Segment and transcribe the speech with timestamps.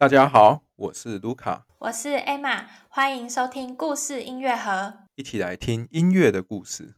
[0.00, 6.94] 大家好，我是卢卡，我是 Emma，欢迎收听故事音乐盒，一起来听音乐的故事。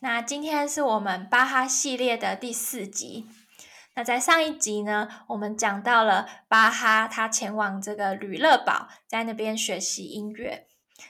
[0.00, 3.28] 那今天是我们巴哈系列的第四集。
[3.94, 10.66] 那在上一集呢，我们讲到了巴哈他前往这个吕勒堡，在那边学习音乐。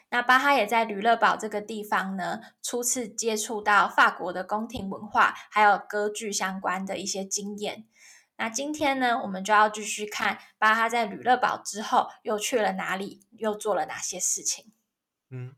[0.08, 7.86] 那巴哈也在吕勒堡这个地方呢，初次接触到法国的宫廷文化，还有歌剧相关的一些经验。
[8.36, 14.72] 那今天呢，我们就要继续看巴哈在吕勒堡之后又去了哪里，又做了哪些事情。
[15.30, 15.54] 嗯。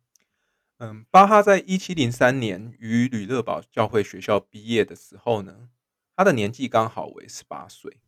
[0.78, 5.68] 嗯，巴哈在一七零三年于吕勒堡教会学校毕业的时候呢，
[6.16, 7.98] 他的年纪刚好为十八岁。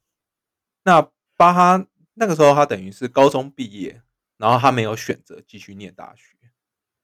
[0.85, 4.03] 那巴哈那个时候，他等于是高中毕业，
[4.37, 6.37] 然后他没有选择继续念大学，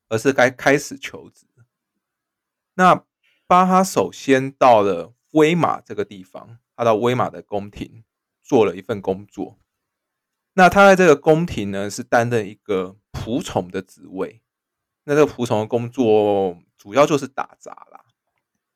[0.09, 1.47] 而是该开始求职。
[2.75, 3.05] 那
[3.47, 8.05] 巴哈首先到了威马这个地方，他到威马的宫廷
[8.43, 9.59] 做了一份工作。
[10.55, 14.41] 那他在这个宫廷呢，是担任一个仆从的职位。
[15.05, 18.05] 那这个仆从的工作主要就是打杂啦，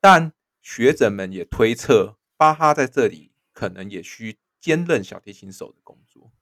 [0.00, 6.32] 但学者们也推测巴哈在这里可能也需兼任小提琴手的工作。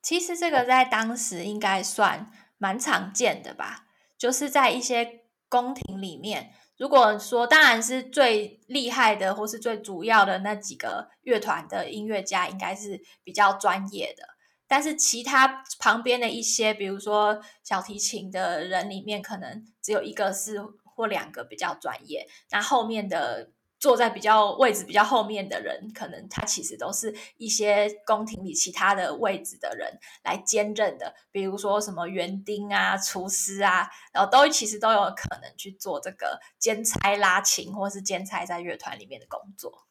[0.00, 14.22] 其实这个在当时应该算蛮常见的吧，就是在一些宫廷里面，如果说当然是最厉害的或是最主要的那几个乐团的音乐家，应该是比较专业的。
[14.66, 22.28] 但是其他旁边的一些，比如说小提琴的人里面，可能只有一个是或两个比较专业。
[22.50, 31.14] 那后面的坐在比较位置比较后面的人，可能他其实都是一些宫廷里其他的位置的人来兼任的。
[31.30, 39.86] 比如说什么园丁啊、厨师啊，然后都其实都有可能去做这个兼差拉琴，或是兼差在乐团里面的工作。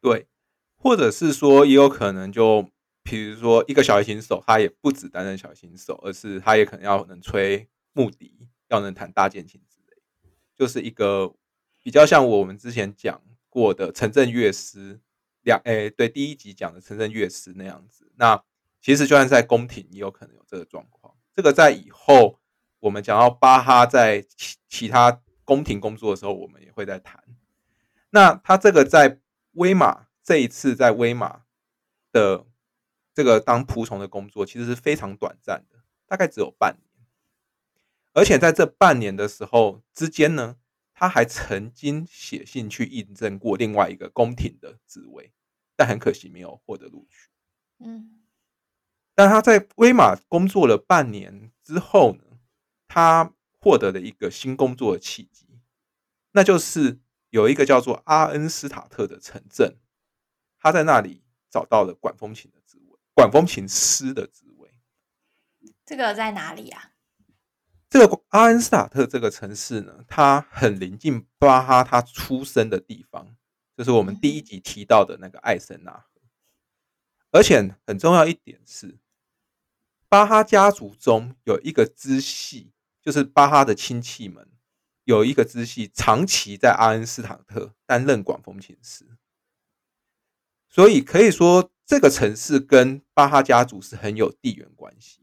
[0.00, 0.28] 对，
[0.76, 2.70] 或者是说也有可能就。
[3.06, 10.02] 比如说，一个小提琴手，他也不只担任小提琴手，而是他也可能要能吹木笛，要能弹大键琴之类，
[10.56, 11.34] 就是一个
[11.84, 14.98] 比较像我们之前讲过的城镇乐师
[15.42, 18.10] 两诶，对，第一集讲的城镇乐师那样子。
[18.16, 18.42] 那
[18.80, 21.14] 其实就算在宫廷，也有可能有这个状况。
[21.36, 22.40] 这个在以后
[22.80, 27.22] 我们讲到巴哈在其其他宫廷工作的时候，我们也会在谈。
[28.10, 29.20] 那他这个在
[29.52, 31.42] 威马这一次在威马
[32.10, 32.46] 的。
[33.16, 37.06] 这个当仆从的工作其实是非常短暂的，大概只有半年。
[38.12, 40.56] 而且在这半年的时候之间呢，
[40.94, 45.32] 他还曾经写信去应征过另外一个宫廷的职位，
[45.76, 47.28] 但很可惜没有获得录取。
[47.80, 48.22] 嗯，
[49.14, 52.38] 但他在威马工作了半年之后呢，
[52.86, 55.60] 他获得了一个新工作的契机，
[56.30, 57.00] 那就是
[57.30, 59.76] 有一个叫做阿恩斯塔特的城镇，
[60.58, 62.98] 他在那里找到了管风琴的职位。
[63.12, 64.70] 管风琴师的职位，
[65.84, 66.93] 这个在哪里啊？
[67.94, 73.36] 这个阿恩斯塔特这个城市呢，它很临近巴哈他出生的地方，
[73.76, 76.20] 就是我们第一集提到的那个艾森纳河。
[77.30, 78.98] 而且很重要一点是，
[80.08, 84.48] 巴哈家族中有一个支系，就是巴哈的亲戚们
[85.04, 89.06] 有一个支系，长期在阿恩斯塔特担任管风琴师，
[90.68, 91.70] 所以可以说。
[91.86, 95.20] 这个城市跟巴哈家族是很有地缘关系，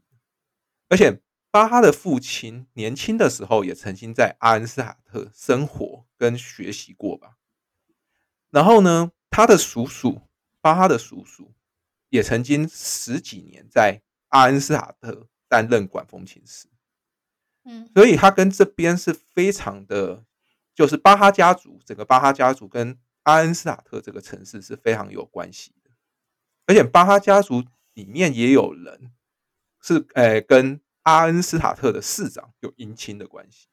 [0.88, 1.20] 而且
[1.52, 7.36] 巴哈的父亲年轻的时候也曾经在阿恩斯塔特生活跟学习过吧。
[8.50, 10.22] 然后呢，他的叔叔
[10.62, 11.52] 巴哈的叔叔
[12.08, 16.68] 也曾经十几年在阿恩斯塔特担任管风琴师，
[17.64, 20.24] 嗯，所以他跟这边是非常的，
[20.74, 25.90] 就是巴哈家族整个巴哈家族跟阿恩斯塔特这个城市是非常有关系的。
[26.66, 29.12] 而且巴哈家族里面也有人
[29.82, 33.68] 是诶跟阿恩斯塔特的市长有姻亲的关系，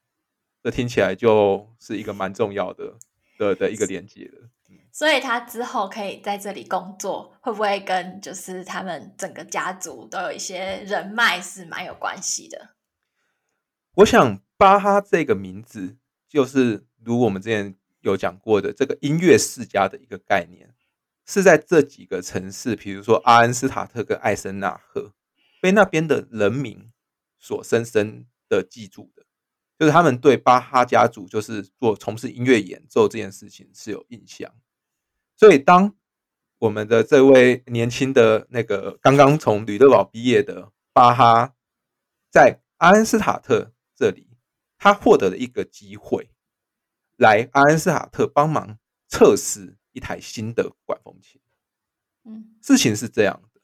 [0.64, 2.96] 这听起来就是一个蛮重要的
[3.38, 4.50] 的的一个连接的。
[4.92, 12.70] 所以他之后可以在这里工作，会不会跟就是他们整个家族都有一些人脉是蛮有关系的？
[13.96, 15.98] 我想巴哈这个名字
[16.28, 20.74] 就是如我们之前有讲过的这个音乐世家的一个概念。
[21.26, 25.14] 是在这几个城市，比如说阿恩斯塔特跟艾森纳赫，
[25.62, 26.90] 被那边的人民
[27.40, 29.26] 所深深的记住的，
[29.80, 34.54] 就是他们对巴哈家族就是做从事音乐演奏这件事情是有印象。
[35.36, 35.96] 所以当
[36.58, 41.56] 我们的这位年轻的那个刚刚从吕德堡毕业的巴哈，
[42.30, 44.28] 在阿恩斯塔特这里，
[44.78, 46.30] 他获得了一个机会，
[47.16, 48.78] 来阿恩斯塔特帮忙
[49.08, 51.40] 测试一台新的管风琴。
[52.26, 53.62] 嗯事情是这样的，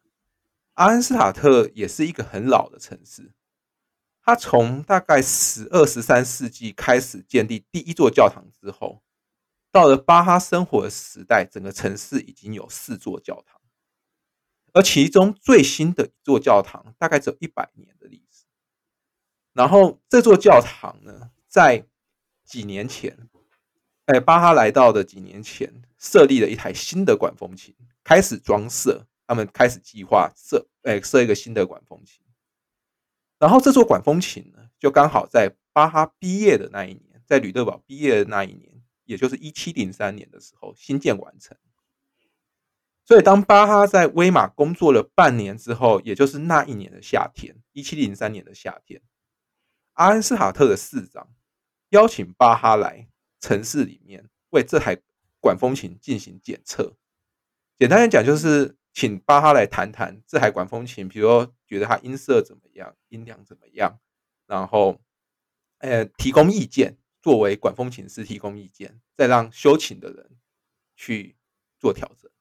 [0.75, 3.33] 阿恩斯塔特也是一个很老的城市，
[4.25, 9.03] 他从大概十二、十三世纪开始建立第一座教堂之后，
[9.71, 13.61] 到了巴哈生活的时代，整个城市已经有四座教堂，
[14.73, 18.45] 而其中最新的一座教堂大概只有一百年的历史。
[19.53, 21.85] 然后这座教堂呢，在
[22.43, 23.29] 几年前，
[24.07, 32.24] 哎，巴哈来到的几年前，设立了一台新的管风琴，开始装设，他们开始计划设，哎，设一个新的管风琴。
[33.37, 41.57] 然后这座管风琴呢，就刚好在巴哈毕业的那一年，在吕德堡毕业的那一年，也就是一七零三年的时候，新建完成。
[43.07, 48.99] 所以，当巴哈在威马工作了半年之后，也就是那一年的夏天，一七零三年的夏天，
[49.93, 51.29] 阿恩斯塔特的市长
[51.89, 53.07] 邀请巴哈来
[53.39, 54.97] 城市里面为这台
[55.39, 56.95] 管风琴进行检测。
[57.77, 63.99] 简单来讲，就是请巴哈来谈谈这台管风琴，比如说觉得它音色怎么样，音量怎么样，
[64.47, 65.01] 然后
[65.79, 70.37] 呃提供意见，作为管风琴师提供意见，再让修琴的人
[70.95, 71.35] 去
[71.77, 72.31] 做调整。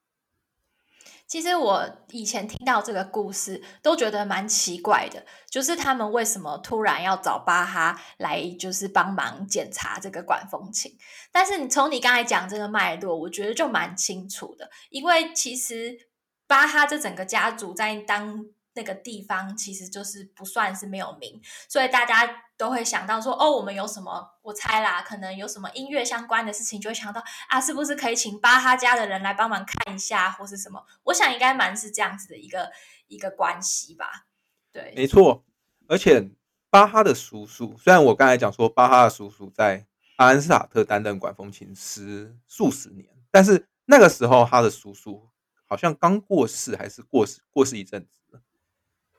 [1.27, 10.97] 其实我以前听到这个故事，都觉得蛮奇怪的，就是他们为什么突然要找巴哈来，就是帮忙检查这个管风琴。
[11.33, 15.97] 但是你从你刚才讲这个脉络，我觉得就蛮清楚的，因为其实
[16.47, 24.29] 巴哈这整个家族在当那个地方，其实就是不算是没有名，所以大家都会想到说，哦，我们有什么？
[24.41, 30.85] 我猜啦，可能有什么音乐相关的事情，就会想到啊，是不是可以请巴哈家的人来帮忙看一下，或是什么？
[31.05, 32.69] 我想应该蛮是这样子的一个
[33.07, 34.25] 一个关系吧。
[34.73, 35.43] 对，没错，
[35.87, 36.29] 而且
[36.69, 39.85] 巴哈的叔叔，虽然我刚才讲说巴哈的叔叔在
[40.17, 45.29] 阿恩斯塔特担任管风琴师数十年，但是那个时候他的叔叔
[45.65, 48.41] 好像刚过世，还是过世过世一阵子。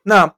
[0.02, 0.37] 那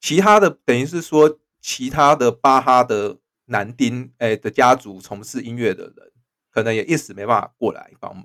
[0.00, 6.12] 其他的等于是说，其他的巴哈的男丁哎、的家族从事音乐的人，
[6.50, 8.24] 可能也一时没办法过来帮忙，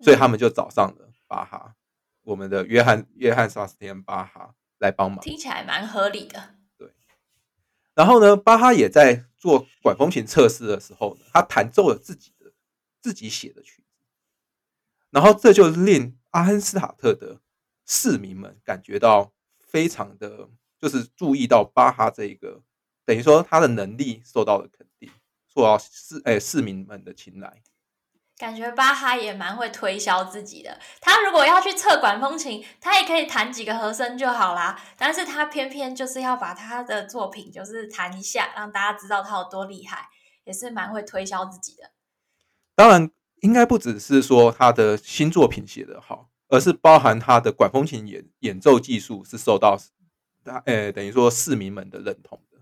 [0.00, 1.76] 所以他们就找上了巴哈，
[2.22, 5.20] 我们的约翰约翰萨斯蒂安巴哈来帮忙。
[5.20, 6.54] 听起来蛮合理的。
[6.78, 6.90] 对
[7.94, 12.52] 然后呢，巴哈也在做管风琴测试的时候呢，他弹奏了自己的
[13.02, 14.04] 自己写的曲子，
[15.10, 17.40] 然后这就令阿恩斯塔特的
[17.86, 20.48] 市民们感觉到非常的，
[20.78, 22.62] 就是注意到巴哈这一个，
[23.04, 25.10] 等于说他的能力受到了肯定，
[25.52, 27.62] 受到市诶、市民们的青睐。
[28.38, 30.80] 感觉巴哈也蛮会推销自己的。
[30.98, 34.80] 他如果要去测管风琴，他也可以弹几个和声就好啦。
[34.96, 40.08] 但是他偏偏就是要把他的作品就是弹一下，让大家知道他有多厉害，
[40.44, 41.90] 也是蛮会推销自己的。
[42.74, 49.78] 当然，应该不只是说他的新作品写得好，而是包含他的管风琴演演奏技术是受到
[50.44, 52.60] 他呃等于说市民们的认同的。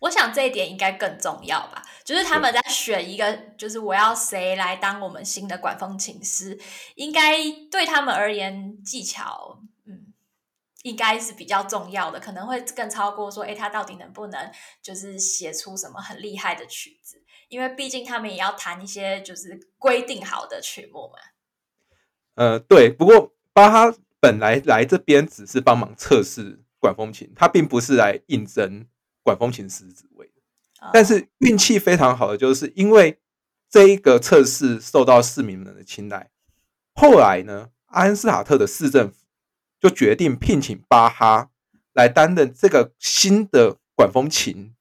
[0.00, 6.58] 我想这一点应该更重要吧，就是他们在选一个，就是我要谁来当我们新的管风琴师，
[6.96, 7.38] 应该
[7.70, 10.12] 对他们而言技巧，嗯，
[10.82, 14.52] 应该是比较重要的，可能会更超过说，诶，他到底能不能
[14.82, 17.24] 就是写出什么很厉害的曲子？
[17.48, 21.18] 因为毕竟他们也要弹一些就是规定好的曲目嘛。
[22.34, 28.86] 呃，对，不过巴哈本来来这边只是帮忙测试管风琴，他并不是来应征
[29.22, 30.30] 管风琴师职位
[30.92, 33.18] 但是运气非常好的，就是因为
[33.70, 36.30] 这一个测试受到市民们的青睐，
[36.94, 39.24] 后来呢，阿恩斯塔特的市政府
[39.80, 41.50] 就决定聘请巴哈
[41.94, 44.75] 来担任这个新的管风琴，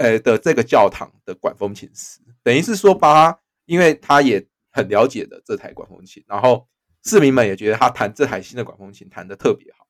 [0.00, 6.66] 呃的这个教堂的管风琴师，等于是说巴哈，因为他也很了解的这台管风琴，然后
[7.04, 9.86] 市民们也觉得他弹这台新的管风琴弹得特别好，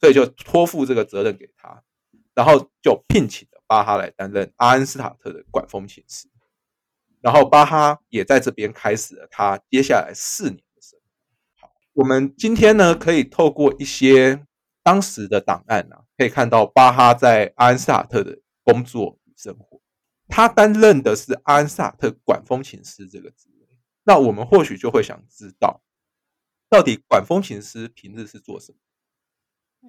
[0.00, 1.82] 所以就托付这个责任给他，
[2.34, 6.26] 然后就聘请了巴哈来担任阿恩斯塔特的管风琴师，
[7.20, 11.66] 然后巴哈也在这边开始了他接下来四年的生活。
[11.66, 14.42] 好，我们今天呢可以透过一些
[14.82, 19.80] 当时的档案啊，可以看到巴哈在阿恩斯塔特的工作生活。
[20.28, 23.66] 他担任的是阿恩萨特管风琴师这个职位，
[24.04, 25.82] 那我们或许就会想知道，
[26.68, 28.78] 到底管风琴师平日是做什么？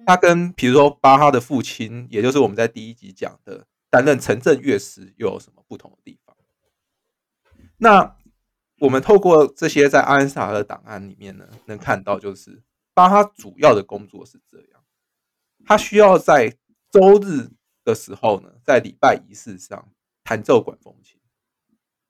[0.06, 6.34] 他跟比如说巴哈的父亲，也就是我们在第一集讲的担任城镇乐师，又有什么不同的地方？
[7.76, 8.16] 那
[8.78, 12.62] 我们透过这些在阿恩斯塔特档案里面呢，能看到就是
[12.94, 14.82] 巴哈主要的工作是这样，
[15.64, 16.56] 他需要在
[16.90, 17.50] 周日
[17.84, 21.18] 的时候呢，在礼拜仪式上弹奏管风琴。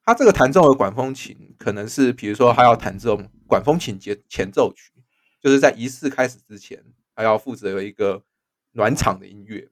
[0.05, 4.91] 他这个弹奏的管风琴，可能是比如说他要弹奏管风琴节前奏曲，
[5.39, 6.83] 就是在仪式开始之前，
[7.15, 8.21] 他要负责有一个
[8.73, 9.69] 暖场的音乐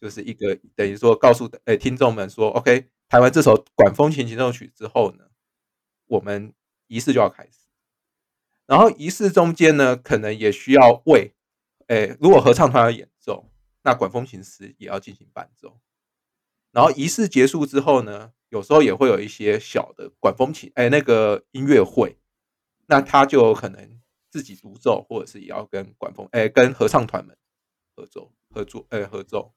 [0.00, 5.26] 就是一个等于说告诉诶听众们说，OK，弹完这首管风琴前奏曲之后呢，
[6.06, 6.52] 我们
[6.88, 7.68] 仪式就要开始。
[8.66, 11.32] 然后仪式中间呢，可能也需要为
[11.86, 13.08] 诶，如果合唱团要演，
[13.82, 15.80] 那管风琴师也要进行伴奏。
[16.72, 18.32] 然后仪式结束之后呢？
[18.50, 22.18] 有时候也会有一些小的管风琴，哎，那个音乐会，
[22.86, 27.38] 那他就可能自己独奏，或者是也要跟管风，哎，跟合唱团们
[27.94, 29.54] 合奏、合作，哎，合奏。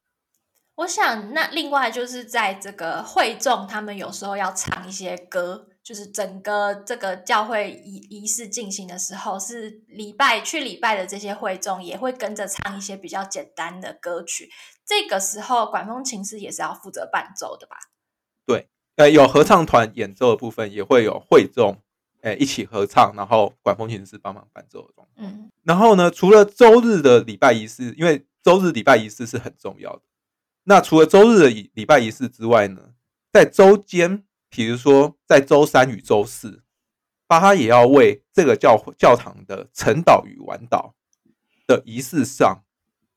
[0.76, 14.50] 我想，那另外就是在这个会众，他们有时候要唱一些歌，就是整个这个教会仪仪式进行的时候，是礼拜去礼拜的这些会众也会跟着唱一些比较简单的歌曲。
[14.86, 17.78] 这个时候，管风琴师也是要负责伴奏的吧？
[18.46, 18.70] 对。
[18.96, 21.82] 呃，有合唱团演奏的部分，也会有会众，
[22.22, 24.94] 诶，一起合唱，然后管风琴师帮忙伴奏的。
[25.16, 30.04] 嗯，然后呢，除了周日的礼拜仪式，因为周日礼拜仪式是很重要的。
[30.66, 32.94] 那除了周日的礼拜仪式之外呢，
[33.32, 36.62] 在周间，比如说在周三与周四，
[37.26, 40.94] 巴哈也要为这个教教堂的晨祷与晚祷
[41.66, 42.64] 的仪式上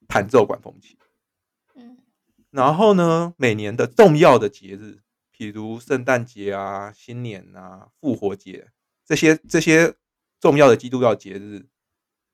[0.09, 0.97] 弹奏管风琴。
[1.75, 1.99] 嗯，
[2.50, 5.00] 然后呢，每年的重要的节日。
[5.38, 8.71] 比如圣诞节啊、新年啊、复活节
[9.05, 9.95] 这些这些
[10.40, 11.66] 重要的基督教节日，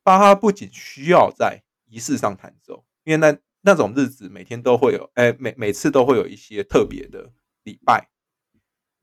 [0.05, 7.33] 巴哈不仅需要在仪式上弹奏，因为那那种日子每天都会有，哎，每每次都会有一些特别的
[7.65, 8.12] 礼拜。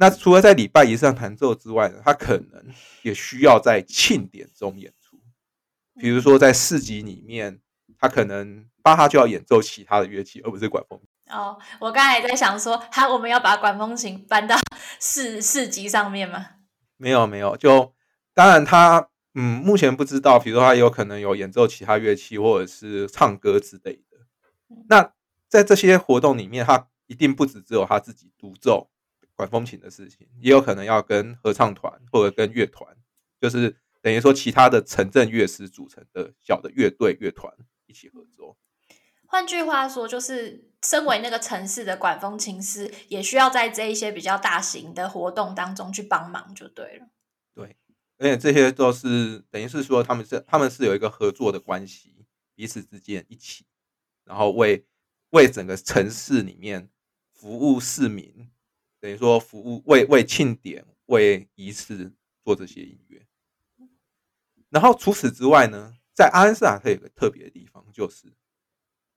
[0.01, 2.63] 那除了在礼拜仪式上弹奏之外呢，他可能
[3.01, 5.20] 也需要在庆典中演出。
[6.00, 7.60] 比如说在市集里面，
[8.00, 10.98] 他可能巴哈就要演奏其他的乐器，而不是管风。
[11.29, 14.56] 哦，我刚才也在想说，他我们要把管风琴搬到
[15.01, 16.46] 市市集上面吗？
[16.96, 17.94] 没有没有，就
[18.34, 24.18] 当然他嗯，目前不知道，比如说他有可能有演奏其他乐器或者是唱歌之类的。
[24.88, 25.12] 那
[25.50, 28.89] 在这些活动里面，他一定不止只有他自己独奏
[29.39, 32.93] 管风琴的事情，也有可能要跟合唱团或者跟乐团，
[33.39, 37.53] 就是等于说其他的城镇乐师组成的小的乐队乐团
[37.86, 38.58] 一起合作。
[39.25, 47.08] 换句话说，就是身为那个城市的管风琴师，也需要在这一些比较大型的活动当中去帮忙，就对了。
[47.55, 47.77] 对，
[48.17, 53.63] 而且这些都是等于是说，他们是他们是有一个合作的关系，彼此之间一起，
[54.25, 54.86] 然后为
[55.29, 56.89] 为整个城市里面
[57.31, 58.50] 服务市民，
[59.00, 62.12] 等于说服务为为庆典、为仪式
[62.44, 63.25] 做这些音乐。
[64.70, 68.34] 然后除此之外呢，在阿恩斯塔特有个特别的地方，就是。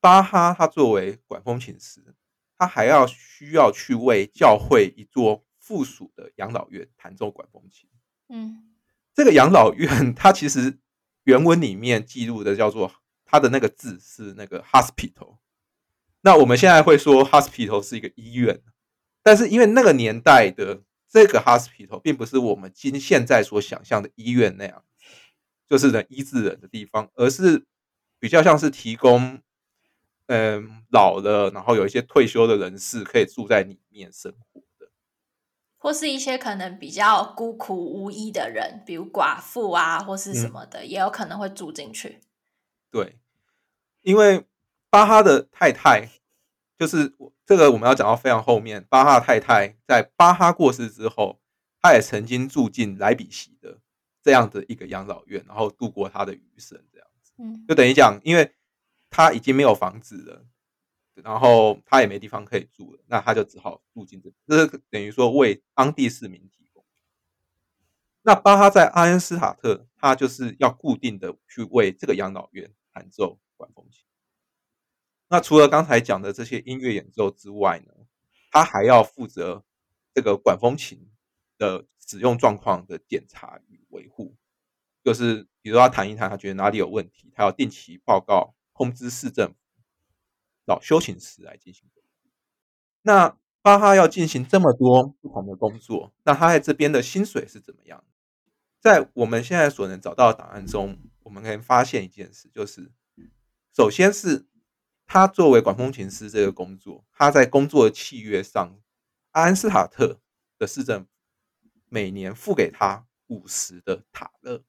[0.00, 2.16] 巴哈他作为管风琴师，
[2.58, 7.88] 他还要需要去为教会一座附属的养老院弹奏管风琴。
[8.28, 8.74] 嗯，
[9.14, 10.80] 这个养老院，它其实
[11.22, 12.92] 原文里面记录的叫做
[13.24, 15.38] 它的那个字是那个 hospital。
[16.22, 18.60] 那我们现在会说 hospital 是一个医院，
[19.22, 24.84] 但是因为那个年代的这个 hospital 并不是我们今现在所想象的医院那样，
[25.68, 27.64] 就是能医治人的地方，而是
[28.18, 29.40] 比较像是提供。
[30.26, 34.88] 嗯，老了，然后有一些退休的人士可以住在里面生活的，
[35.76, 42.20] 或是一些可能比较孤苦无依的人，比如寡妇啊，或是什么的，也有可能会住进去。
[42.90, 43.18] 对，
[44.00, 44.46] 因为
[44.88, 46.08] 巴哈的太太，
[46.78, 47.12] 就是
[47.52, 51.38] 这个我们要讲到非常后面，巴哈太太在巴哈过世之后，
[51.82, 53.78] 她也曾经住进莱比锡的
[54.23, 58.50] 这样的一个养老院，然后度过她的余生，这样子，嗯，就等于讲，因为。
[59.14, 60.47] 他已经没有房子了，
[61.16, 66.82] 然后他也没地方可以住了，那他就只好住进这，这是等于说为当地市民提供。
[68.23, 74.06] 那巴哈在阿恩斯塔特，他就是要固定的去为这个养老院弹奏管风琴。
[75.32, 77.94] 那除了刚才讲的这些音乐演奏之外呢，
[78.50, 79.64] 他还要负责
[80.12, 81.08] 这个管风琴
[81.56, 84.36] 的使用状况的检查与维护，
[85.02, 88.54] 就是比如他弹一弹，他觉得哪里有问题，他要定期报告。
[88.74, 89.54] 通知市政府
[90.66, 91.88] 找修琴师来进行。
[93.02, 98.02] 那巴哈要进行这么多不同的工作，那他在这边的薪水是怎么样？
[98.80, 102.90] 在我们现在所能找到的档案中，我们可以发现一件事，就是
[103.74, 104.46] 首先是
[105.12, 108.75] 他作为管风琴师这个工作，他在工作的契约上，
[109.33, 110.19] 阿恩斯塔特
[110.57, 111.11] 的市政府
[111.90, 114.64] 每年付给他五十的塔勒。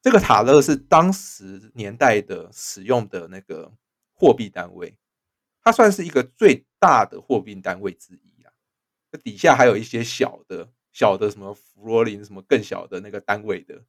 [0.00, 3.70] 这个塔勒是当时年代的使用的那个
[4.14, 4.96] 货币单位，
[5.62, 8.52] 它算是一个最大的货币单位之一啊。
[9.10, 13.84] 那底下还有一些小的、小的什么弗罗林什么更小的那个单位的。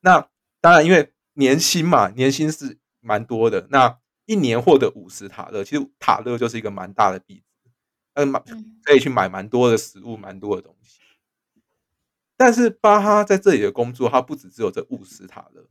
[0.00, 0.30] 那
[0.62, 3.66] 当然，因为年薪嘛，年薪是蛮多的。
[3.68, 7.70] 那一年获得五十塔勒，其实塔勒就是一个蛮大的币值，
[8.14, 8.42] 嗯，买
[8.84, 11.00] 可以去买蛮多的食物，蛮多的东西。
[12.36, 15.68] 但是巴哈在这里的工作，他不只只有这五十塔勒，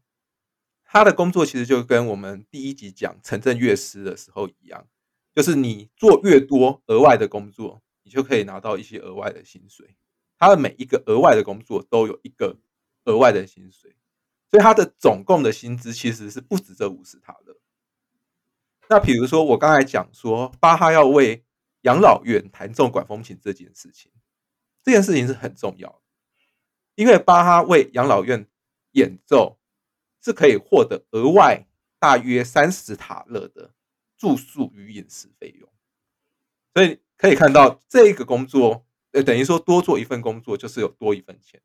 [0.83, 4.87] 他的工作其实就跟我们第一集讲城镇乐师的时候一样，
[5.35, 9.95] 就是你做越多额外的工作，你就可以拿到一些额外的薪水。
[10.39, 12.57] 他的每一个额外的工作都有一个
[13.03, 13.95] 额外的薪水，
[14.49, 17.57] 所以他的总共的薪资其实是不止这五十塔勒。
[18.89, 21.43] 那比如说我刚才讲说，巴哈要为
[21.81, 24.11] 养老院弹奏管风琴这件事情，
[24.83, 26.01] 这件事情是很重要的。
[26.95, 28.47] 因为巴哈为养老院
[28.91, 29.59] 演奏，
[30.23, 31.67] 是可以获得额外
[31.99, 33.73] 大约三十塔勒的
[34.17, 35.69] 住宿与饮食费用，
[36.73, 41.61] 所以可以看到这个工作，呃，等于说多做一份工作就是有多一份钱。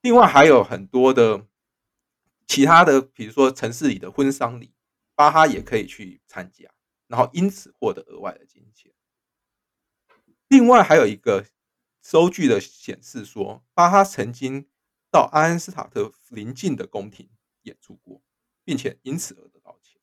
[0.00, 1.46] 另外还有很多的
[2.46, 4.72] 其他的，比如说城市里的婚丧礼，
[5.14, 6.68] 巴哈也可以去参加，
[7.06, 8.92] 然后因此获得额外的金钱。
[10.48, 11.46] 另外还有一个。
[12.04, 14.66] 收据的显示说，巴哈曾经
[15.08, 17.30] 到阿恩斯塔特邻近的宫廷
[17.62, 18.20] 演出过，
[18.64, 20.00] 并且因此而得到钱。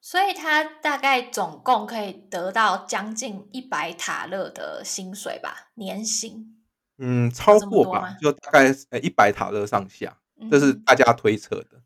[0.00, 6.64] 所以他大概总共可以得到将近一百塔勒的薪水吧，年薪。
[6.96, 10.18] 嗯，超过吧，就大概呃一百塔勒上下，
[10.50, 11.82] 这是大家推测的。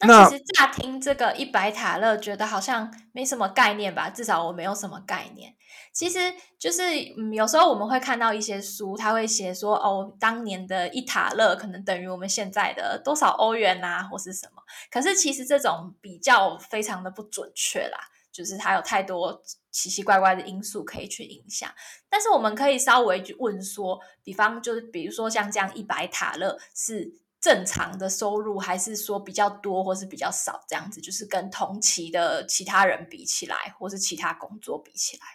[0.00, 4.10] 那其实乍听这个一百塔勒，觉得好像没什么概念吧？
[4.10, 5.54] 至少我没有什么概念。
[5.92, 6.18] 其实
[6.58, 6.82] 就是
[7.16, 14.62] 嗯有时候我们会看到一些书，他会写说哦，当年的一塔勒可能等于我们现在的多少欧元啊，或是什么。
[14.90, 17.98] 可是其实这种比较非常的不准确啦，
[18.32, 21.70] 就是它有太多奇奇怪怪的因素可以去影响。
[22.08, 27.23] 但是我们可以稍微去问说，比方就是比如说像这样一百塔勒是。
[27.44, 35.26] 正常的收入还是说比较多，或是比较少，这样子就是跟同期的其他人比起来，或是其他工作比起来。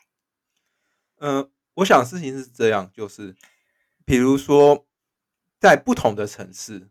[1.17, 3.35] 嗯，我想事情是这样，就是
[4.05, 4.87] 比如说
[5.59, 6.89] 在不同的城市，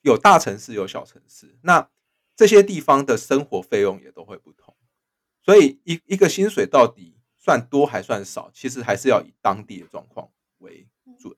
[0.00, 1.88] 有大城市有小城市，那
[2.34, 4.76] 这些地方的生活费用也都会不同，
[5.40, 11.32] 所以一一个薪水到底算多还算少，其实还是要以当地的状况为准。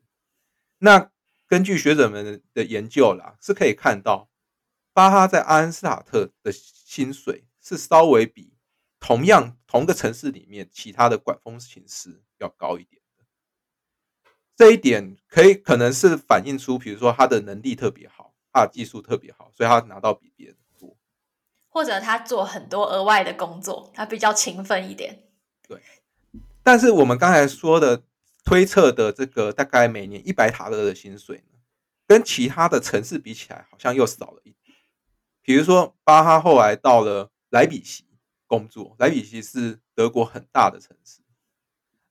[0.78, 1.10] 那
[1.48, 4.28] 根据学者们的研究啦，是可以看到
[4.92, 8.52] 巴哈在阿恩斯塔特的薪水是稍微比
[9.00, 13.24] 同样同个城市里面其他的管风琴师要高一点的。
[14.54, 20.94] 这一点可以可能是反映出，比如说他的能力特别好，他的技术特别好，所以他拿到比别人多，
[21.70, 25.24] 或者他做很多额外的工作，他比较勤奋一点。
[25.66, 25.80] 对，
[26.62, 28.02] 但是我们刚才说的。
[28.48, 31.58] 推测的这个大概每年一百塔勒的薪水呢，
[32.06, 34.74] 跟其他的城市比起来，好像又少了一点。
[35.42, 38.06] 比如说，巴哈后来到了莱比锡
[38.46, 41.20] 工作，莱比锡是德国很大的城市，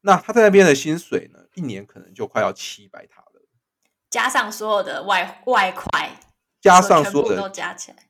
[0.01, 3.41] 那他在那边的薪水呢，一年可能就快要七百塔勒，
[4.11, 6.19] 加上所有的外外快，
[6.61, 8.07] 加上所有的都加起来。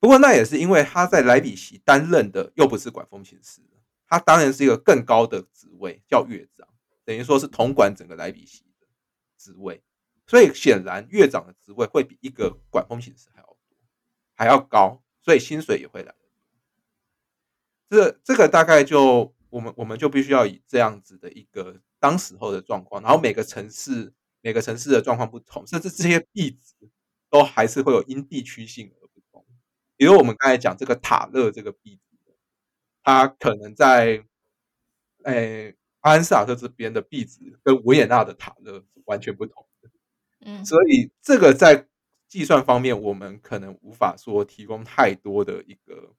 [0.00, 3.60] 不过那也是因为他在莱比锡担任的又不是管风琴师，
[4.08, 6.66] 他当然是一个更高的职位，叫乐长。
[7.10, 8.86] 等于说是统管整个莱比锡的
[9.36, 9.82] 职位，
[10.28, 13.76] 所以显然院长的职位会比一个管风琴师还要多，
[14.36, 16.14] 还要高，所以薪水也会来。
[17.88, 26.76] 这这个大概就我们我们就必须要以这样子的一个当时候的状况，然后每个城市每个城市的状况不同，甚至这些币值
[27.28, 29.44] 都还是会有因地区性而不同。
[29.96, 32.16] 比如我们刚才讲这个塔勒这个币值，
[33.02, 34.24] 它可能在
[35.24, 35.74] 诶。
[36.00, 39.90] 阿恩斯塔特这边的壁纸跟维也纳的塔勒是完全不同的，
[40.46, 41.86] 嗯，所以这个在
[42.26, 46.14] 计算方面，我们可能无法说提供太多的一个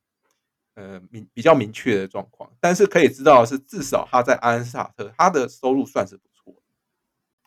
[0.76, 6.56] 呃明比较明确的状况，但是可以知道的是，至少他在阿恩斯塔特他的收入算是不错。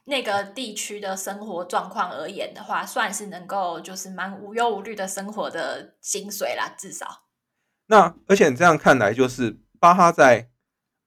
[0.07, 7.27] 那个地区的生活状况而言的话，算是能够就是蛮无忧无虑的生活的薪水啦，至少。
[7.87, 10.51] 那而且这样看来，就是巴哈在。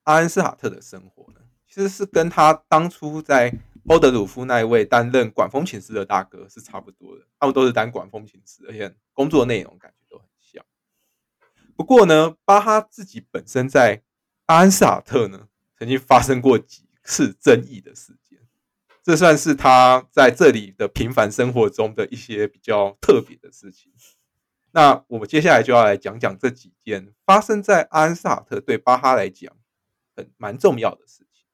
[0.08, 3.54] 阿恩斯塔特的生活呢，其实是跟他当初在
[3.89, 7.26] 欧德鲁夫那一位担任管风琴师的大哥是差不多的。
[7.38, 10.63] 他们都是担管风琴师，而且工作内容感觉都很像。
[11.76, 14.02] 不过呢，巴哈自己本身在
[14.46, 18.39] 阿恩斯塔特呢，曾经发生过几次争议的事件。
[19.04, 23.91] 这算是他在这里的平凡生活中的一些比较特别的事情。
[24.72, 29.54] 那我们接下来就要来讲讲这几件发生在阿恩斯塔特对巴哈来讲
[30.17, 31.45] 很蛮重要的事情。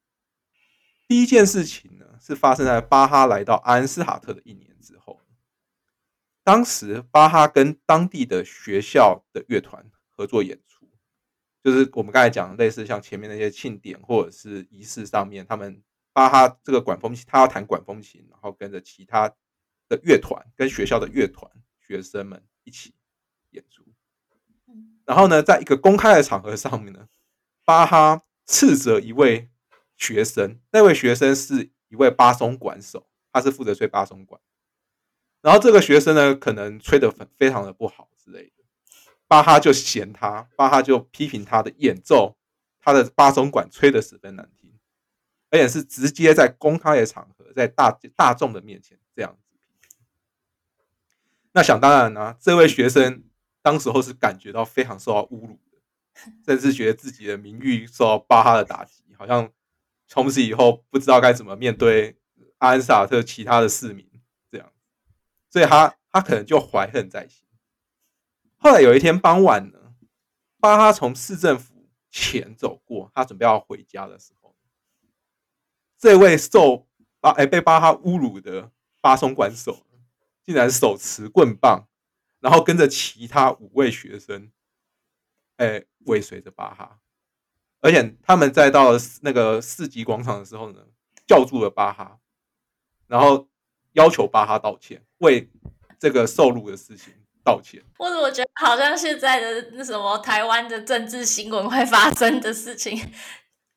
[1.07, 5.19] 第一件事情呢，是发生在巴哈来到阿恩斯塔特的一年之后。
[6.45, 10.89] 当时巴哈跟当地的学校的乐团合作演出，
[11.63, 19.29] 就是我们刚才讲类似像前面那些庆典或者是仪式上面，他们巴哈这个管风琴，他要弹管风琴，然后跟着其他
[19.87, 21.49] 的乐团跟学校的乐团
[21.79, 22.93] 学生们一起
[23.51, 23.85] 演出。
[25.05, 27.07] 然后呢，在一个公开的场合上面呢，
[27.63, 29.49] 巴哈斥责一位
[29.95, 34.41] 学生，那位学生是一位巴松管手，他是负责吹巴松管。
[35.41, 38.63] 然后这个学生呢，可能吹的非非常的不好之类的，
[39.27, 42.37] 巴哈就嫌他，巴哈就批评他的演奏，
[42.79, 44.73] 他的巴松管吹的十分难听，
[45.49, 49.57] 而且是直接在公开的场合，在大大众的面前这样子。
[51.51, 53.23] 那想当然呢，这位学生
[53.61, 55.59] 当时候是感觉到非常受到侮辱，
[56.45, 59.51] 甚至觉得自己的名誉受到巴哈的打击，好像
[60.07, 62.17] 从此以后不知道该怎么面对
[62.59, 64.09] 阿恩萨特其他的市民
[64.49, 64.71] 这样。
[65.49, 67.45] 所以他他可能就怀恨在心。
[68.57, 69.93] 后来有一天傍晚呢，
[70.59, 74.55] 巴哈从市政府前走过，他准备要回家的时候，
[75.97, 76.87] 这位受
[77.19, 78.71] 巴哎被巴哈侮辱的
[79.01, 79.85] 巴松管手，
[80.43, 81.87] 竟然手持棍棒，
[82.39, 84.51] 然后跟着其他五位学生，
[85.57, 86.99] 哎尾随着巴哈，
[87.81, 90.81] 而且他们在到那个市级广场的时候呢，
[91.25, 92.19] 叫住了巴哈，
[93.07, 93.47] 然后。
[93.95, 95.47] 要求巴哈道歉，为
[95.99, 97.13] 这个受辱的事情
[97.43, 97.79] 道歉。
[97.99, 103.11] 或者我觉得好像现在的那什么台湾的政治新闻会发生的事情，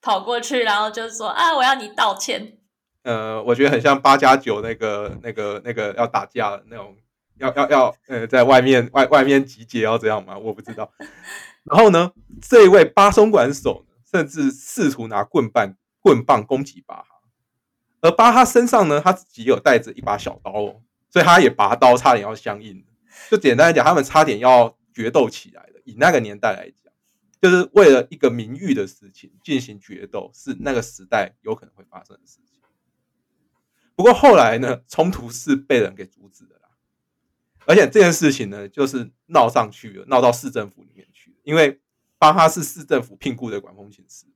[0.01, 2.57] 跑过去然后就说啊，我要你道歉。
[3.03, 6.97] 呃，我觉得很像八加九那个那个那个要打架的那种，
[7.37, 10.39] 要要要呃，在外面外外面集结要这样吗？
[10.39, 10.91] 我不知道。
[11.66, 17.07] 然后呢，这一位巴松管手甚至试图拿棍棒棍棒攻击巴哈。
[18.00, 22.85] 而巴哈身上呢，他自己有带着一把小刀哦，所以他也拔刀，差点要相应。
[23.29, 25.81] 就简单来讲，他们差点要决斗起来了。
[25.85, 26.92] 以那个年代来讲，
[27.40, 32.61] 就是为了一个名誉的事情进行决斗，是那个时代有可能会发生的事情。
[33.96, 36.68] 不过后来呢，冲突是被人给阻止的啦。
[37.64, 41.09] 而且这件事情呢，就是闹上去了，闹到市政府里面。
[41.47, 41.81] 因为
[42.19, 44.27] 巴哈是市政府聘雇的管风琴师，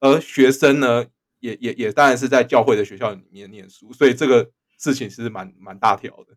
[0.00, 1.04] 而学生呢。
[1.40, 6.34] 也也也当然是在教会的学校里面念书，所以这个事情是蛮蛮大条的。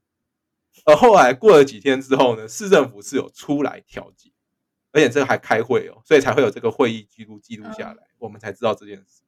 [0.84, 4.34] 而后来过了几天之后呢，市政府是有出来调解，
[4.92, 9.22] 而且这个还开会哦，所以才会有这个会议记录记录下来，我们才知道这件事。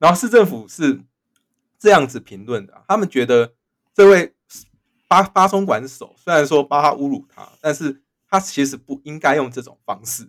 [0.00, 1.00] 然后市政府是
[1.78, 3.54] 这样子评论的，他们觉得
[3.94, 4.34] 这位
[5.06, 10.26] 巴巴松管手虽然说巴哈侮辱他，但是他其实不应该用这种方式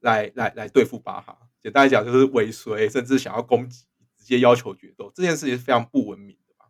[0.00, 1.38] 来来来对付巴哈。
[1.62, 3.86] 简单来讲，就是尾随，甚至想要攻击，
[4.18, 6.66] 直接要求决斗，这件事情是非常不文明的吧？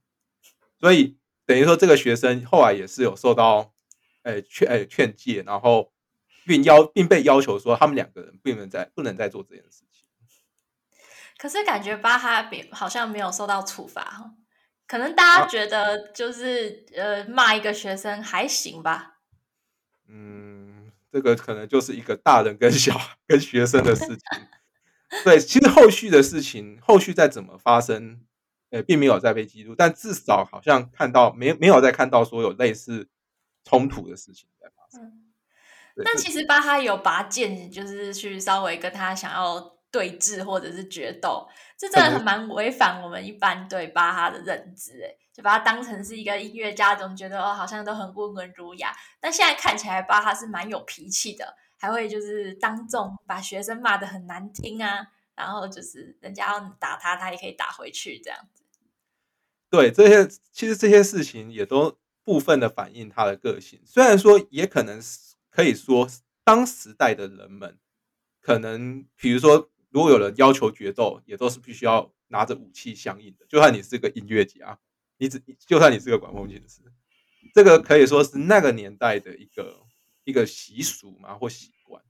[0.79, 3.75] 所以等于说，这个学生后来也是有受到，
[4.23, 5.93] 诶劝诶劝诫，然后
[6.47, 10.07] 并要并被要求说，他们两个人不能再不能再做这件事情。
[11.37, 14.31] 可是感觉巴哈比好像没有受到处罚，
[14.87, 19.14] 可能大家觉得就是呃骂一个学生还行吧？
[20.09, 24.19] 嗯，这个可能就是一个大人跟小跟学生的事情。
[25.25, 28.21] 对，其实后续的事情，后续再怎么发生，
[28.71, 33.09] 呃，并没有再被记录，但至少好像看到没没有再看到说有类似
[33.65, 35.21] 冲突的事情在发生。
[36.05, 41.47] 但其实巴哈有拔剑，就是去稍微跟他想要对峙或者是决斗，
[41.79, 51.55] 这真的很蛮违反我们一般对巴哈的认知，哎，就把他当成是一个音乐家，总觉得哦好像都很温文儒雅，但现在看起来巴哈是蛮有脾气的。
[51.77, 58.65] 还会就是当众把学生骂的很难听啊，然后就是人家要打他，他也可以打回去这样子。
[59.69, 63.83] 对，这些其实这些事情也都部分的反映他的个性。
[63.85, 66.09] 虽然说也可能是可以说，
[66.43, 67.79] 当时代的人们
[68.41, 73.47] 可能，比如说如果有人要求决斗，也都是必须要拿着武器相应的。
[73.49, 74.77] 就算你是个音乐家，
[75.19, 76.81] 你只就算你是个管风琴师，
[77.55, 79.83] 这个可以说是那个年代的一个
[80.25, 82.03] 一个习俗嘛，或习惯。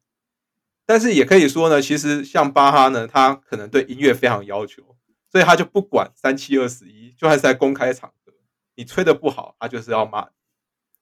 [0.86, 4.96] 但是也可以说呢，其实像巴哈呢，他可能对音乐非常要求，
[5.30, 8.32] 所以他就不管三七二十一，就算是在公开场合，
[8.76, 10.30] 你吹的不好，他就是要骂你。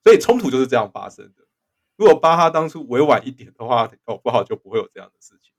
[0.02, 1.46] 所以冲突就是这样发生的。
[1.94, 5.52] 如果巴哈当初委婉一点的话，搞不好就不会有这样的事情。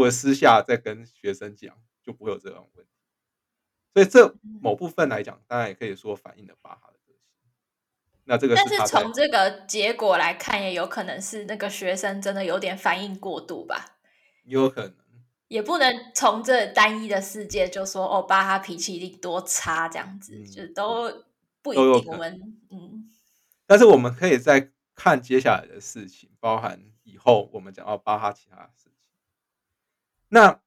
[0.00, 2.90] 或者私下再跟学生讲，就不会有这种问题。
[3.92, 7.22] 所以这某部分来讲，当然也可以说反映了巴哈的个性。
[8.24, 13.98] 那这个但是从这个结果来看，也有可能是那个学生真的有点反应过度吧。
[14.44, 14.94] 有可能，
[15.48, 21.24] 也不能从这单一的世界就说哦，巴哈脾气一定多差这样子，嗯就都
[21.60, 22.12] 不一定。
[22.12, 23.10] 我们嗯
[23.66, 28.70] 但是我们可以再看接下来的事情，包含以后我们讲到巴哈其他。
[30.32, 30.60] 那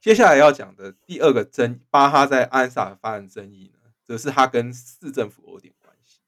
[0.00, 6.20] 接下来要讲的第二个争巴哈在安萨发生争议呢，则是他跟市政府有点关系。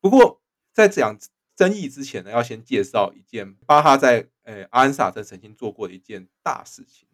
[0.00, 1.18] 不过在讲
[1.56, 7.08] 争议之前呢，要先介绍一件巴哈在呃安萨特曾经做过的一件大事情，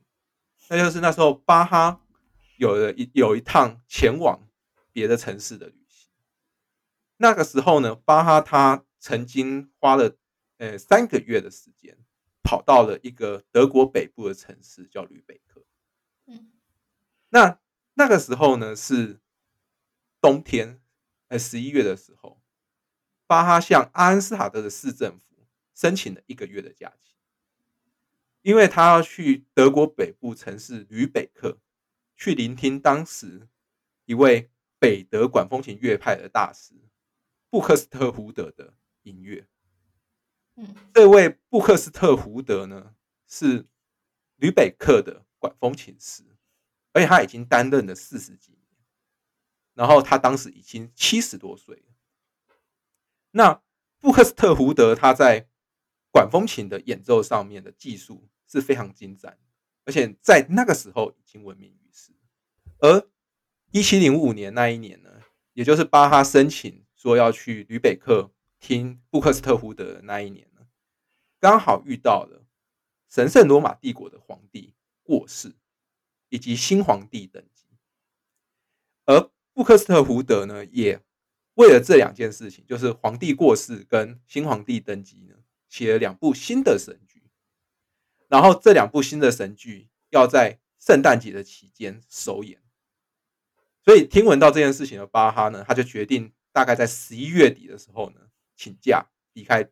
[0.68, 2.00] 那就是那时候巴哈
[2.56, 4.48] 有了一有一趟前往
[4.92, 6.10] 别的城市的旅行。
[7.18, 10.16] 那个时候呢，巴哈他曾经花了
[10.56, 11.96] 呃三个月的时间，
[12.42, 15.64] 跑到了一个德国北部的城市叫吕贝克。
[16.26, 16.52] 嗯
[17.30, 17.60] 那
[17.94, 19.20] 那个时候呢是
[20.20, 20.80] 冬天，
[21.28, 22.42] 呃十一月的时候，
[23.26, 27.14] 巴哈向阿恩斯塔德的市政府申请了一个月的假期，
[28.42, 31.58] 因为他要去德国北部城市吕北克
[32.16, 33.48] 去聆听当时
[34.06, 36.74] 一位北德管风琴乐派的大师
[37.48, 39.46] 布克斯特胡德的音乐。
[40.92, 42.94] 这位布克斯特胡德呢
[43.26, 43.66] 是
[44.36, 46.22] 吕北克的管风琴师，
[46.92, 48.62] 而且他已经担任了四十几年，
[49.74, 51.82] 然后他当时已经七十多岁了。
[53.32, 53.62] 那
[54.00, 55.48] 布克斯特胡德他在
[56.10, 59.38] 管风琴的演奏上面的技术是非常精湛，
[59.84, 62.12] 而且在那个时候已经闻名于世。
[62.78, 63.08] 而
[63.70, 65.10] 一七零五年那一年呢，
[65.52, 70.49] 也就是巴哈申请说要去吕北克听布克斯特胡德的那一年，
[71.40, 72.46] 刚好遇到了
[73.08, 75.54] 神圣罗马帝国的皇帝过世，
[76.28, 77.64] 以及新皇帝登基。
[79.06, 81.00] 而布克斯特胡德呢，也
[81.54, 85.34] 为了这两件事情，就是皇帝过世跟新皇帝登基呢，
[85.68, 87.24] 写了两部新的神剧。
[88.28, 92.62] 然后这两部新的神剧要在圣诞节的期间首演。
[93.82, 98.20] 所以听闻到这件事情的巴哈呢，他就决定大概在十一月底的时候呢，
[98.54, 99.68] 请假离开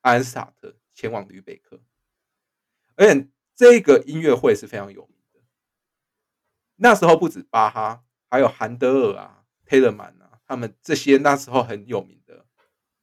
[0.00, 1.80] 阿恩斯塔特，前往吕北克。
[2.96, 5.40] 而且这个音乐会是非常有名的。
[6.76, 12.44] 那时候不止巴哈，还有韩德尔啊、佩勒曼啊，他们这些那时候很有名的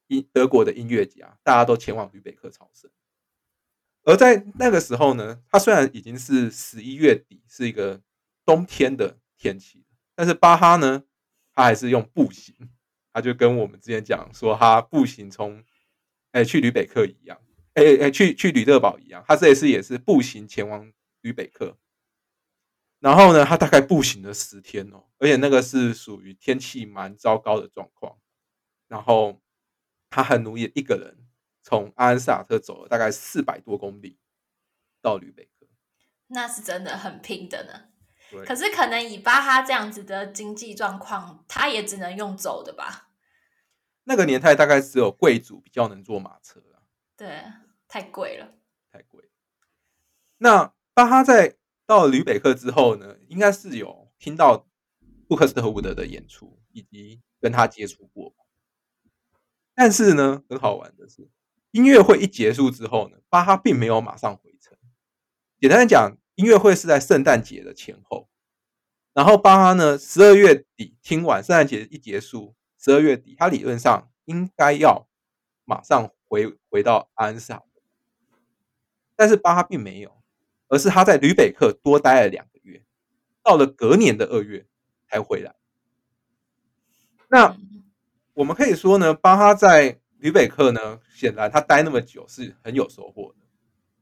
[0.05, 2.91] 音德国的音乐家，大家都前往吕北克朝圣。
[4.03, 8.01] 而在那个时候呢，他虽然已经是十一月底，是一个
[8.45, 9.83] 冬天的天气，
[10.13, 11.03] 但是巴哈呢，
[11.55, 12.69] 他还是用步行，
[13.11, 15.63] 他就跟我们之前讲说，他步行从
[16.31, 17.41] 哎去吕北克一样，
[17.77, 21.77] 哎哎去去吕乐堡一样，他这一次也是步行前往吕北克。
[22.99, 28.17] 然后呢，他大概步行了十天哦，而且那个是属于天气蛮糟糕的状况。
[28.87, 29.39] 然后
[30.09, 31.27] 他很努力，一个人
[31.61, 34.17] 从阿恩萨特走了大概四百多公里
[34.99, 35.67] 到吕北克。
[36.29, 37.89] 那是真的很拼的呢。
[38.31, 43.09] 对可是可能以巴哈这样子的经济状况，他也只能用走的吧？
[44.05, 46.81] 那个年代大概只有贵族比较能坐马车啊，
[47.15, 47.43] 对，
[47.87, 48.53] 太贵了。
[48.91, 49.29] 太贵。
[50.37, 54.67] 那巴哈在到了吕北克之后呢，应该是有听到
[55.27, 58.35] 布克斯特伍德的演出，以及跟他接触过。
[59.73, 61.29] 但是呢，很好玩的是，
[61.71, 64.75] 音乐会一结束之后呢，巴哈并没有马上回城。
[65.59, 68.27] 简单的讲，音乐会是在圣诞节的前后，
[69.13, 75.07] 然后巴哈呢，十二月底听完圣诞节一结束，十二月底他理论上应该要
[75.63, 77.63] 马上回回到阿恩萨，
[79.17, 80.23] 但是巴哈并没有，
[80.69, 82.81] 而是他在吕北克多待了两个月，
[83.43, 84.65] 到了隔年的二月
[85.09, 85.55] 才回来。
[87.27, 87.57] 那
[88.33, 93.45] 我们可以说呢，巴哈在吕北克呢，显然他待那么久是很有收获的。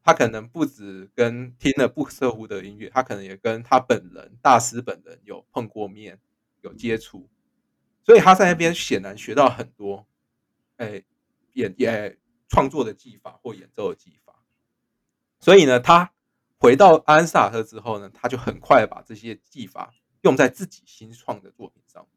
[0.04, 6.20] 他可能不止跟听了布瑟胡的音乐，他可能也跟他本人大师本人有碰过面，
[6.62, 7.28] 有接触，
[8.04, 10.06] 所以他在那边显然学到很多，
[10.78, 11.04] 哎，
[11.54, 12.16] 演也
[12.48, 14.25] 创作的技法或演奏的技法。
[15.46, 16.12] 所以呢，他
[16.58, 22.08] 回到阿恩萨特之后呢，他就很快把这些技法用在自己新创的作品上。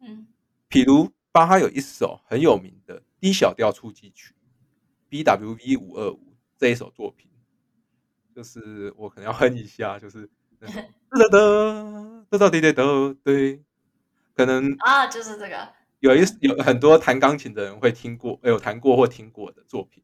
[0.00, 0.26] 嗯
[0.70, 4.34] 譬如巴哈有一首很有名的 D 小调初级曲
[5.10, 7.30] BWV 五二五这一首作品，
[8.34, 12.82] 就是我可能要哼一下，就是那种哒哒哒哒哒滴滴哒
[13.22, 13.62] 对，
[14.34, 15.74] 可能啊，就是这个。
[16.00, 20.02] 有一有很多弹钢琴的人会听过，有弹过或听过的作品，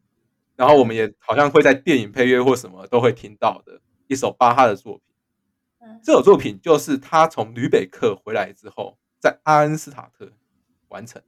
[0.59, 6.01] 然后我们也好像会在电影配乐或什么都会听到的一首巴哈的作品。
[6.03, 10.33] 这首作品就是他从吕北克回来之后，在阿恩斯塔特
[10.89, 11.23] 完成。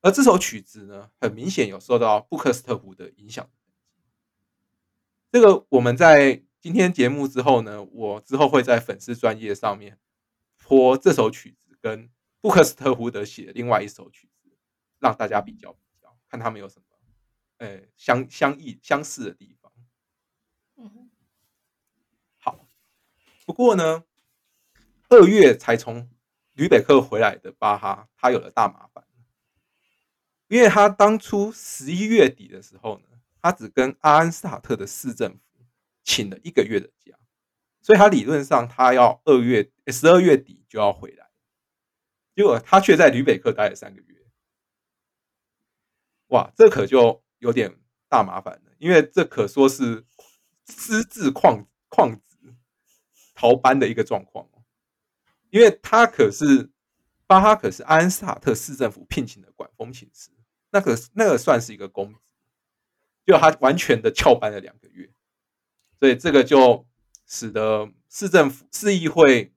[0.00, 3.50] 而这首曲子呢，很明显有受到布克斯特湖的影响。
[5.32, 9.98] 这个我们在今天节目之后呢，我之后会在粉丝专业上面
[10.64, 12.08] 播这首曲子跟
[12.40, 14.50] 布克斯特胡德写的另外一首曲子，
[15.00, 16.84] 让大家比较比较，看他们有什么
[17.58, 19.72] 呃相相异相似的地方。
[20.76, 21.10] 嗯
[22.36, 22.68] 好，
[23.46, 24.04] 不过呢，
[25.08, 26.10] 二月才从
[26.52, 29.04] 吕北克回来的巴哈，他有了大麻烦，
[30.48, 33.06] 因为他当初十一月底的时候呢，
[33.40, 35.64] 他只跟阿恩斯塔特的市政府
[36.02, 37.18] 请了一个月的假，
[37.80, 41.30] 所以他理论上他要二月十二月底就要回来，
[42.34, 44.26] 结果他却在吕北克待了三个月，
[46.26, 47.78] 哇，这可就有点
[48.08, 50.06] 大麻烦了，因为这可说是
[50.64, 52.54] 私自旷旷职
[53.34, 54.64] 逃班的一个状况哦，
[55.50, 56.70] 因为他可是
[57.26, 60.30] 巴哈可是安斯塔特市政府聘请的管风琴师，
[60.70, 62.18] 那个那个算是一个公职，
[63.26, 65.12] 就他完全的翘班了两个月，
[66.00, 66.86] 所以这个就
[67.26, 69.52] 使得市政府市议会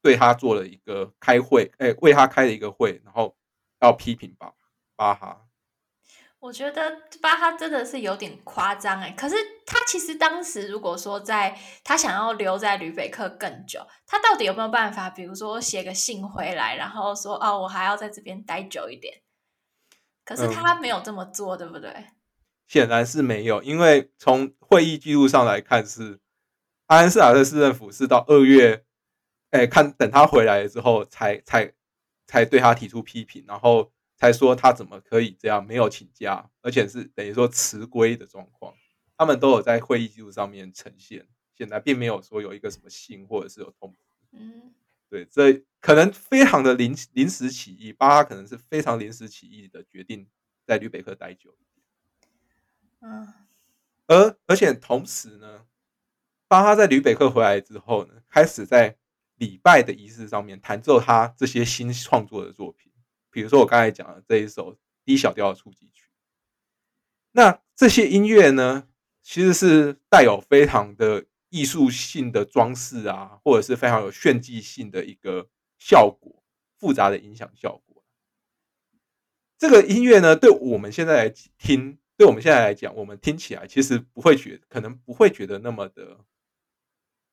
[0.00, 3.36] 对他做了一个开会，哎、为他开了一个会，然后
[3.80, 4.54] 要批评巴
[4.94, 5.40] 巴哈。
[6.44, 19.22] 我觉得巴哈真的是有点夸张哎，可是他其实当时如果说在他想要留在吕北克更久，他到底有没有办法，比如说写个信回来，然后说哦，我还要在这边待久一点？
[20.22, 21.90] 可是他没有这么做，对不对？
[22.68, 26.20] 显然是没有，因为从会议记录上来看是，
[26.88, 28.84] 阿恩斯塔特市政府是到二月，
[29.48, 31.72] 哎，看等他回来之后才才
[32.26, 33.90] 才对他提出批评，然后
[34.24, 38.74] 才说他怎么可以这样没有请假，而且是等于说辞归的状况，
[39.18, 43.98] 他们都有在会议记录上面呈现，现在并没有说有一个什么信或者是有通知。
[44.32, 44.72] 嗯，
[45.08, 50.26] 对，这可能非常的临临时起意，巴哈可能是非常临时起意的决定
[50.66, 51.54] 在吕北克待久。
[53.00, 53.32] 嗯
[54.06, 55.66] 而而且同时呢，
[56.48, 58.96] 巴哈在吕北克回来之后呢，开始在
[59.36, 62.92] 礼拜的仪式上面弹奏他这些新创作的作品，
[63.34, 66.08] 比如说我刚才讲的这一首 D 小调的初级曲。
[67.32, 68.88] 那这些音乐呢，
[69.24, 76.44] 其实是带有非常的艺术性的装饰啊，或者是非常有炫技性的一个效果，
[76.78, 78.04] 复杂的音响效果。
[79.58, 81.98] 这个音乐呢，对我们现在来听。
[82.16, 86.20] 对我们现在来讲，我们听起来其实不会觉，可能不会觉得那么的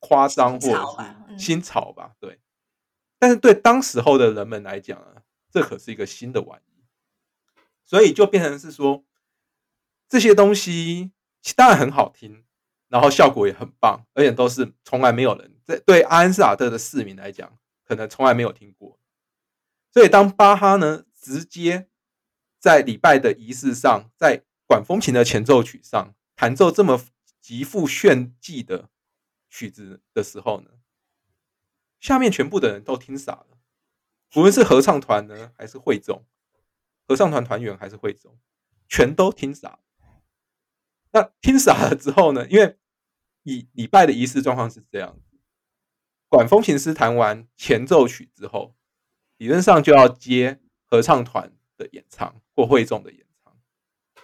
[0.00, 2.40] 夸张或新潮者是新潮吧，对。
[3.16, 5.21] 但是对当时候的人们来讲啊，
[5.52, 6.82] 这可是一个新的玩意，
[7.84, 9.04] 所以就变成是说，
[10.08, 11.12] 这些东西
[11.54, 12.44] 当然很好听，
[12.88, 18.98] 然后效果也很棒，而且都是从来没有人在对阿恩斯塔特的市民来讲，可能从来没有听过。
[19.90, 21.88] 所以当巴哈呢直接
[22.58, 27.04] 在礼拜的仪式上，在管风琴的前奏曲上弹奏这么
[27.42, 28.88] 极富炫技的
[29.50, 30.70] 曲子的时候呢，
[32.00, 33.51] 下面全部的人都听傻了，
[34.34, 36.24] 无论是合唱团呢，还是会众，
[37.06, 38.38] 合唱团团员还是会众，
[38.88, 39.78] 全都听傻。
[41.12, 42.78] 那听傻了之后呢，因为
[43.42, 45.36] 以礼拜的仪式状况是这样子，
[46.28, 48.74] 管风琴师弹完前奏曲之后，
[49.36, 53.54] 理论上就要接合唱团的演唱或会众的演唱。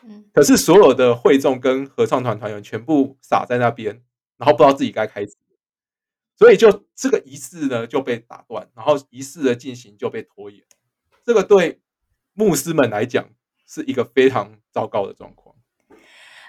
[0.05, 4.03] 嗯可是所有的会众跟合唱团团员全部傻在那边，
[4.39, 5.37] 然后不知道自己该开始，
[6.39, 10.63] 所以就这个仪式呢就被打断，然后仪式的进行就被拖延。
[11.25, 11.83] 这个对
[12.33, 13.29] 牧师们来讲
[13.67, 15.57] 是一个非常糟糕的状况。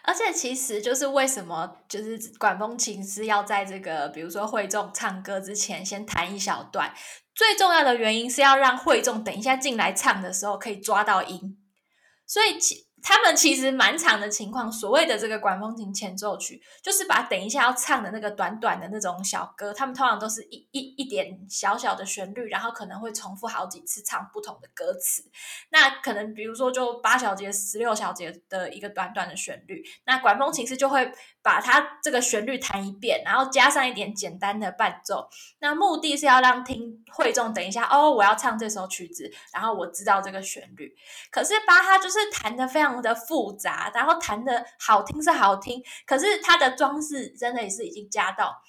[0.04, 6.93] 而且其实就是为什么就是管风琴师要在这个比如说会众唱歌之前先弹一小段，
[7.36, 11.58] 最重要的原因是要让会众等一下进来唱的时候可以抓到音，
[12.25, 25.23] 所以其他们其实蛮长的情况，所谓的这个管风琴前奏曲，就是把等一下要唱的那个短短的那种小歌，他们通常都是一一一点小小的旋律，然后可能会重复好几次唱不同的歌词。
[25.69, 31.12] 那可能比如说就八小节、十六小节的一个短短的旋律，那管风琴师就会
[31.42, 35.30] 把它这个旋律弹一遍，然后加上一点简单的伴奏。
[35.60, 40.94] 那目的是要让听会众等一下哦，我要唱这首曲子，然后我知道这个旋律。
[41.32, 48.62] 可是巴哈就是弹的非常的复杂，然后弹的好听是好听，可是它的装饰真的也是已经加到。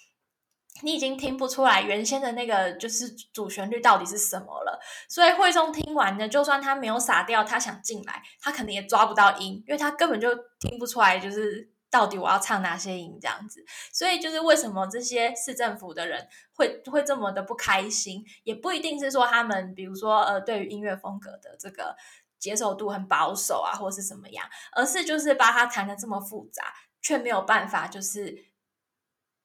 [0.82, 13.62] 你已经听不出来原先的那个就是主旋律到底是什么了，所以会众听完呢，就算他没有傻掉，他想进来，他可能也抓不到音，因为他根本就听不出来就是到底我要唱哪些音这样子。
[13.92, 21.94] 所以就是为什么这些市政府的人会会这么的不开心，也不一定是说他们比如说呃对于音乐风格的这个
[22.41, 28.51] 接受度很保守啊，或是怎么样，而是就是把它弹的这么复杂，却没有办法就是。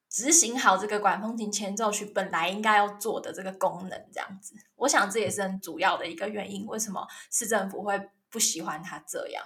[0.08, 6.66] 执行好这个管风琴前奏曲本来应该要做的这个功能，这样子，我想这也是很主要的一个原因。
[6.68, 9.44] 为什么市政府会不喜欢他这样？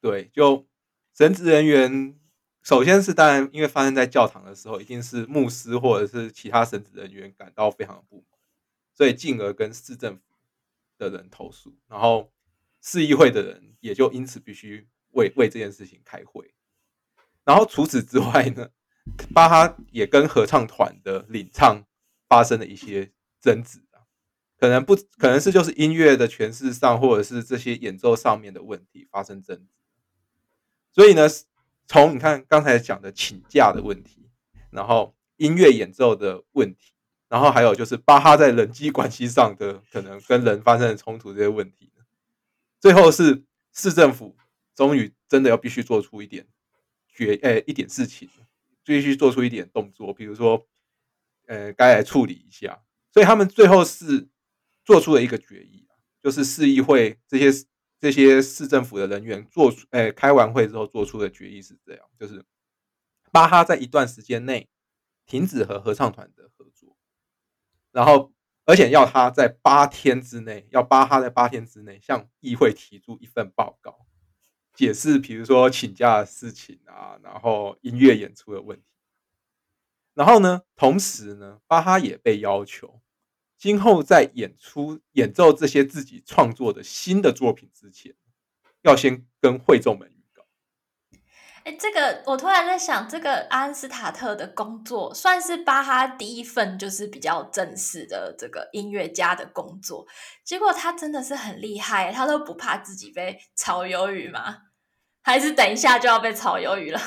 [0.00, 0.66] 对，就
[1.12, 2.18] 神职人员，
[2.62, 8.40] 首先是当然，因为发生在教堂的时候，一定是牧师或者是其他神职人员感到非常的不满，
[8.94, 10.22] 所以进而跟市政府
[11.08, 12.30] 的人投诉，然后
[12.82, 16.52] 市议会的人也就因此必须为为这件事情开会。
[17.44, 18.68] 然后除此之外呢？
[19.34, 21.84] 巴哈也跟合唱团的领唱
[22.28, 24.04] 发生了一些争执啊，
[24.56, 29.72] 可能不可能是就是音乐的诠释上，或者是这些演奏上面的问题发生争执。
[30.92, 31.26] 所以呢，
[31.88, 34.30] 从你看刚才讲的请假的问题，
[34.70, 36.92] 然后音乐演奏的问题，
[37.30, 41.90] 然后还有就是巴哈在人际关系上的 可能跟人发生的冲突这些问题，
[42.78, 44.36] 最后是市政府
[44.74, 46.46] 终于真的要必须做出一点
[47.08, 48.28] 决诶一点事情。
[48.82, 50.66] 必须做出一点动作，比如说，
[51.46, 52.82] 呃，该来处理一下。
[53.12, 54.26] 所以他们最后是
[54.84, 55.86] 做出了一个决议，
[56.20, 57.52] 就是市议会这些
[58.00, 62.42] 这些市政府的人员做出，呃，开完会之后做出的决议是这样：，就是
[63.30, 64.68] 巴哈在一段时间内
[65.24, 66.79] 停止和合唱团的合作，
[67.92, 68.32] 然后
[68.64, 74.06] 而且要他在八天之内，要巴哈在八天之内向议会提出一份报告。
[74.72, 78.84] 解释，比如说请假的事情啊，然后音乐演出的问题，
[80.14, 83.02] 然后呢，同时呢，巴哈也被要求，
[83.58, 88.14] 今后在演出演奏这些自己创作的新的作品之前，
[88.82, 90.10] 要先跟会众们。
[91.70, 100.04] 哎，这个我突然在想，这个阿恩斯塔特的工作算是巴哈第一份就是比较正式的这个音乐家的工作，
[100.44, 104.56] 结果他真的是很厉害，他都不怕自己被炒鱿鱼吗？
[105.22, 107.00] 还是等一下就要被炒鱿鱼了？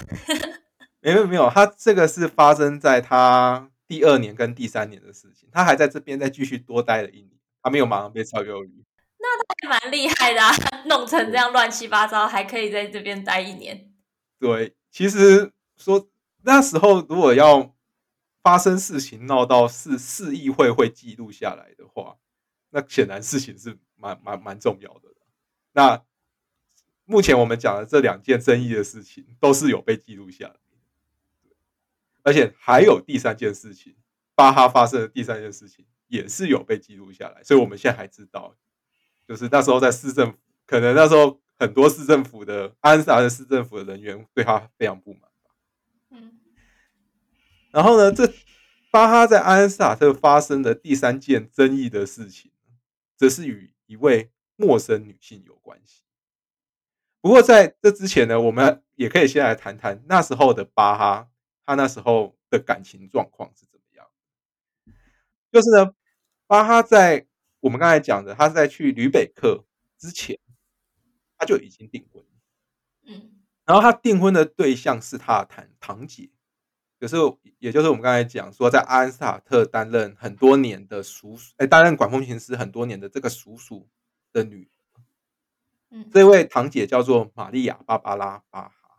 [1.02, 8.86] 没有没有，他这个是发生在他第二年跟第三年的事情，他还在这边再继续多待了一年，他没有马上被炒鱿鱼。
[9.20, 10.54] 那他还蛮厉害的，啊
[10.86, 13.90] 弄成这样乱七八糟，还可以在这边待一年。
[14.44, 16.10] 对，其实说
[16.42, 17.74] 那时候如果要
[18.42, 22.18] 发生事情闹到市市议会会记录下来的话，
[22.72, 25.10] 那显然事情是蛮蛮蛮重要的。
[25.72, 26.04] 那。
[27.06, 30.56] 目前我们讲的这两件争议的事情，都是有被记录下来，
[32.24, 33.94] 而且还有第三件事情，
[34.36, 38.56] 巴哈发生的第三件事情也是有被记录下来，所以我们现在还知道，
[39.28, 45.22] 就是那时候在市政府，可能那时候很多市政府的安萨的市政府的人员对他非常不满。
[46.10, 46.40] 嗯，
[47.72, 48.32] 然后呢，这
[48.92, 52.52] 巴哈在安斯塔特发生的第三件争议的事情，
[53.16, 56.04] 则是与一位陌生女性有关系。
[57.22, 61.30] 不过在这之前呢，我们也可以先来谈谈那时候的巴哈，
[61.66, 64.06] 他那时候的感情状况是怎么样。
[65.52, 65.94] 就是呢，
[66.46, 67.26] 巴哈在
[67.62, 69.64] 我们刚才讲的，他在去吕北克
[69.98, 70.38] 之前，
[71.44, 72.24] 他就已经订婚。
[73.06, 73.32] 嗯，
[73.66, 76.30] 然后他订婚的对象是他堂堂姐，
[77.00, 77.18] 就是
[77.60, 83.90] 也就是我们刚才讲说，在阿恩斯塔特担任很多年的叔，哎，担任管风琴师很多年的这个叔叔
[84.32, 84.70] 的女。
[86.12, 88.98] 这位堂姐叫做玛利亚·芭芭拉·巴哈。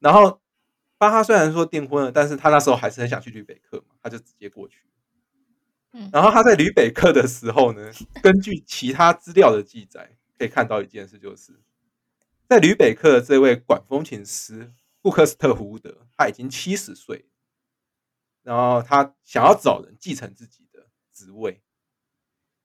[0.00, 0.40] 然后
[0.98, 4.80] 巴哈虽然说订婚了，但是他那时候还是很想去吕北克嘛，他就直接过去。
[5.92, 11.52] 嗯，然后他在吕北克的时候呢， 根据其他资料的记载，可以看到一件事，就是
[12.48, 17.26] 在吕北克这位管风琴师布克斯特胡德，他已经七十岁，
[18.42, 21.62] 然后他想要找人继承自己的职位，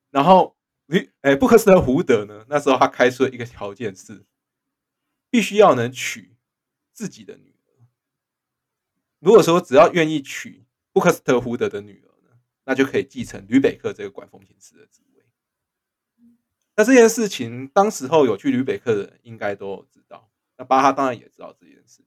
[0.09, 0.55] 然后。
[0.89, 2.47] 吕哎，布克斯特胡德呢？
[2.49, 4.25] 那时候他开出了一个条件是，
[5.29, 6.35] 必须要能娶
[6.93, 7.85] 自己的女儿。
[9.19, 12.31] 如果说只要愿意娶布克斯特胡德的女儿呢，
[12.63, 15.08] 那就可以继承吕北克这个管风琴师的职位。
[16.79, 20.29] 那这件事情，当时候有去吕北克的人应该都知道。
[20.57, 22.05] 那巴哈当然也知道这件事情。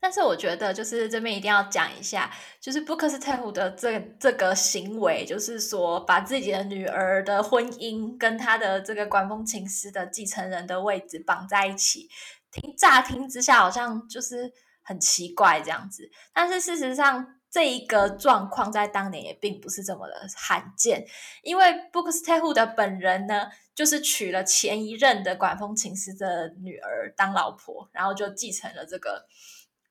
[0.00, 12.08] 但是我觉得，就是这边一定要讲一下，就是布克斯特胡的这这个行为，就是说把自己的女儿的婚姻跟他的这个管风琴师的继承人的位置绑在一起，
[12.50, 14.52] 听乍听之下好像就是
[14.82, 16.10] 很奇怪这样子。
[16.32, 21.06] 但是事实上，这一个状况在当年也并不是这么的罕见，
[21.42, 29.26] 因为 Buxtehude 的本人呢，就是娶了前一任的管风琴师的女儿当老婆，然后就继承了这个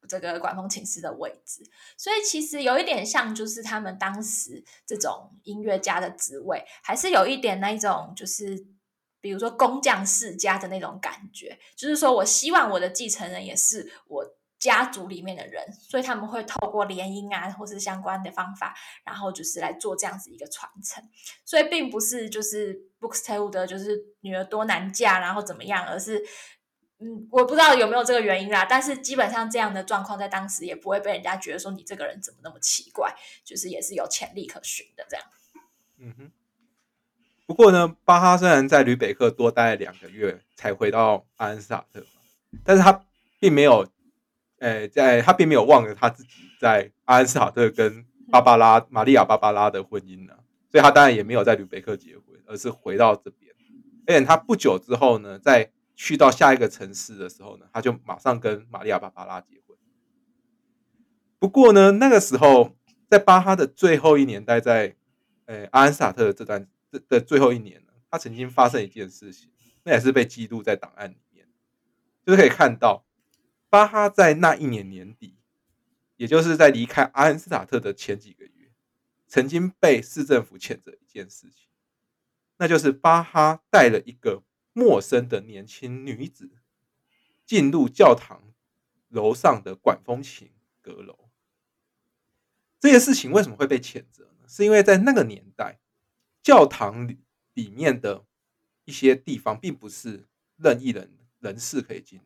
[0.07, 1.63] 这个管风琴师的位置，
[1.97, 8.67] 所以其实有一点像，就是他们当时这种音乐家的职位，还是有一点那一种，就是
[9.19, 14.36] 比如说工匠世家的那种感觉，就是说我希望我的继承人也是我。
[14.59, 21.03] 家族里面的人，所以他们会透过联姻啊，或是相关的方法，然后就是来做这样子一个传承。
[21.45, 26.25] 所以并不是就是 Buxtehude 的就是女儿多难嫁，然后怎么样，而是
[26.97, 28.65] 嗯，我不知道有没有这个原因啦。
[28.65, 35.25] 但是基本上这样的状况在当时也不会被人家觉得说你这个人怎么那么奇怪，就是也是有潜力可循的这样。
[35.99, 36.31] 嗯哼。
[37.45, 42.03] 不过呢，巴哈虽然在吕北克多待了两个月才回到阿恩斯塔特，
[42.63, 43.05] 但是他
[43.39, 43.87] 并没有。
[44.59, 46.29] 诶，在他并没有忘了他自己
[46.59, 50.33] 在阿恩斯塔特跟芭芭拉玛利亚芭芭拉的婚姻呢，
[50.71, 53.53] 所以他当然也没有在吕贝克结婚，而是回到这边。
[54.07, 59.77] 而且他不久之后呢，在去到下一个城市的时候呢，他就马上跟玛利亚芭芭拉结婚。
[61.37, 62.75] 不过呢，那个时候
[63.09, 64.95] 在巴哈的最后一年待在
[65.45, 69.51] 呃阿恩斯塔特的这段的的最后一年呢，他曾经发生一件事情，
[69.83, 71.45] 那也是被记录在档案里面，
[72.25, 73.03] 就是可以看到。
[73.69, 75.35] 巴哈在那一年年底，
[76.15, 78.71] 也就是在离开阿恩斯塔特的前几个月，
[79.27, 81.67] 曾经被市政府谴责一件事情，
[82.57, 86.49] 那就是巴哈带了一个陌生的年轻女子
[87.45, 88.53] 进入教堂
[89.09, 90.51] 楼上的管风琴
[90.81, 91.29] 阁楼。
[92.79, 94.45] 这件事情为什么会被谴责呢？
[94.47, 95.79] 是因为在那个年代，
[96.41, 97.17] 教堂里
[97.53, 98.25] 里面的
[98.85, 102.21] 一些地方并不是任意人人士可以进。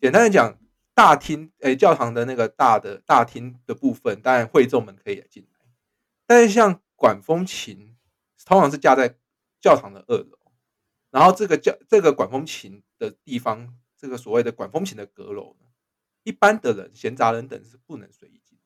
[0.00, 0.58] 简单的讲，
[0.94, 5.60] 大厅诶，教堂的那个大的大厅的部分，当然会众们可以进来。
[6.26, 7.96] 但是像管风琴，
[8.44, 9.16] 通常是架在
[9.60, 10.38] 教堂的二楼，
[11.10, 15.66] 然后这个教这个管风琴的地方，这个所谓的管风琴的阁楼呢，
[16.22, 18.58] 一般的人、闲杂人等是不能随意进，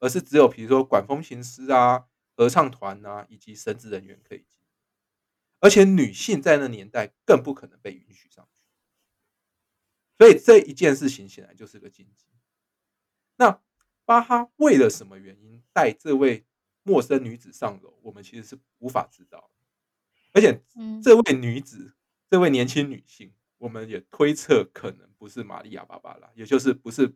[0.00, 2.04] 而是只有比如说管风琴师啊、
[2.36, 4.58] 合唱团啊以及神职人员可以进。
[5.60, 8.48] 而且女性在那年代更不可能被允许上。
[10.18, 12.26] 所以这一件事情显然就是个禁忌。
[13.36, 13.62] 那
[14.04, 16.44] 巴哈为了什么原因带这位
[16.82, 17.96] 陌生女子上楼？
[18.02, 19.48] 我们其实是无法知道。
[20.32, 20.60] 而且，
[21.02, 21.94] 这位女子，
[22.28, 27.14] 这位年轻女性，我们也推测可能不是玛利亚·芭芭拉，也就是不是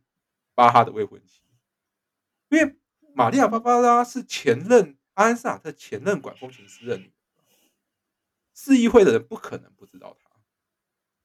[0.54, 1.42] 巴哈的未婚妻。
[2.50, 2.76] 因为
[3.14, 7.42] 玛利亚·芭芭拉是前任阿恩斯塔特前任管风琴师的女儿，
[8.54, 10.30] 市议会的人不可能不知道她。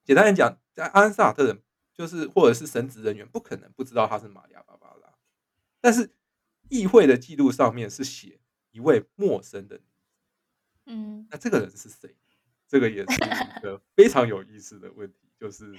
[0.03, 1.61] 简单来讲，在阿恩斯塔特人。
[1.97, 5.11] 就是或者是神职人员不可能不知道他是玛利亚芭芭拉，
[5.81, 6.11] 但是
[6.69, 8.39] 议会的记录上面是写
[8.71, 9.81] 一位陌生的，
[10.85, 12.15] 嗯，那这个人是谁？
[12.67, 15.73] 这个也是一个非常有意思的问题，就是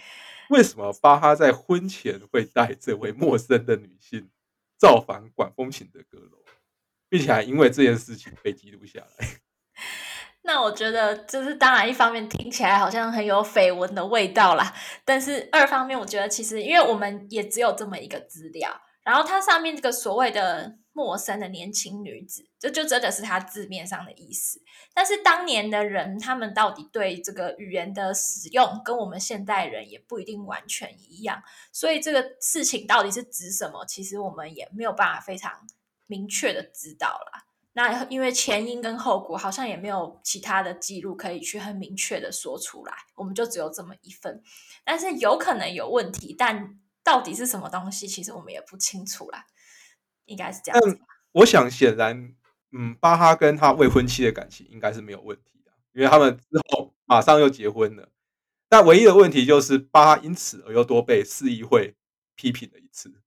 [0.49, 4.29] 为什么巴哈在婚前会带这位陌生的女性
[4.77, 6.43] 造访管风琴的阁楼，
[7.09, 9.41] 并且还因为这件事情被记录下来。
[10.49, 14.75] 那我觉得，就是当然，一方面听起来好像很有绯闻的味道啦，
[15.05, 24.59] 但是二方面，我觉得其实，因为我们也只有这么一个资料，然后它上面这个所谓的陌生的年轻女子，这就真的是它字面上的意思。
[24.95, 35.53] 但是当年的人，他们到底对这个语言的使用，跟我们现代人也不一定完全一样，所以这个事情到底是指什么，其实我们也没有办法非常
[36.07, 37.48] 明确的知道了。
[37.79, 44.43] 那因为前因跟后果好像也没有其他的记录可以去很明确的说出来，我们就只有这么一份，
[44.85, 49.47] 但是有可能有问题，但到底是什么东西，其实我们也不清楚啦，
[50.25, 50.99] 应该是这样子。
[51.31, 52.35] 我想显然，
[52.73, 58.09] 嗯，巴哈跟他未婚妻的感情应该是没有问题的，因为他们之后马上又结婚了。
[58.69, 61.95] 但唯一的问题就是巴哈因此而又多被市议会
[62.35, 63.23] 批评了一次。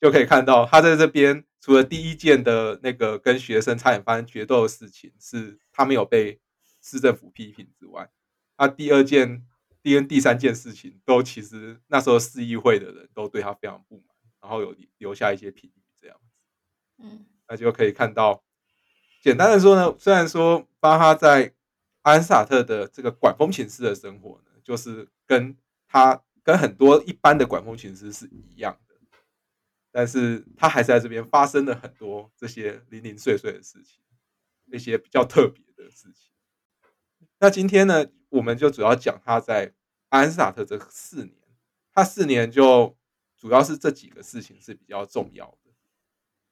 [0.00, 6.40] 就可以看到，他在这边除了第一件的那个跟学生差点发生决斗的事情，是他没有被
[6.80, 8.10] 市政府批评之外，
[8.56, 9.46] 他第二件、
[9.82, 14.04] 第跟、第三件事情，都其实那时候市议会的人都对他非常不满，
[14.40, 16.32] 然后有留下一些评语这样子。
[17.02, 18.42] 嗯，那就可以看到，
[19.22, 21.52] 简单的说呢，虽然说巴哈在
[22.00, 25.54] 安萨特的这个管风琴师的生活呢，就是跟
[25.86, 28.78] 他跟很多一般的管风琴师是一样。
[29.90, 34.00] 但是他还是在这边发生了很多这些零零碎碎的事情，
[34.66, 36.32] 那些比较特别的事情。
[37.38, 39.74] 那今天呢，我们就主要讲他在
[40.10, 41.36] 阿恩斯塔特这四年，
[41.92, 42.96] 他四年就
[43.36, 45.70] 主要是这几个事情是比较重要的。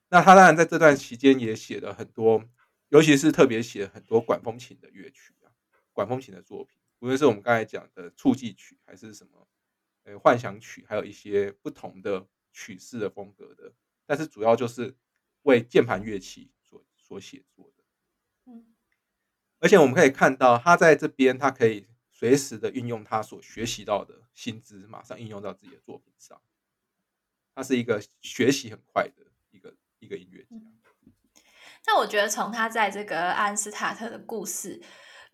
[0.08, 2.42] 那他当然在这段期间也写了很多，
[2.88, 5.52] 尤其是特别写很多管风琴的乐曲啊，
[5.92, 9.46] 管风琴的作品，无论是我们刚才讲的促记曲，还是什么
[10.04, 12.26] 呃幻想曲，还有一些不同的
[12.58, 13.72] 曲式的风格的，
[14.04, 14.96] 但是主要就是
[15.42, 17.84] 为键盘乐器所所写作的。
[18.46, 18.74] 嗯，
[19.60, 26.42] 而且我们可以看到，他在这边，他可以随时的运用他所学习到的薪资，马上应用到自己的作品上。
[27.54, 30.56] 他是一个学习很快的一个一个音乐家。
[31.86, 34.82] 那我觉得从他在这个安斯塔特的故事，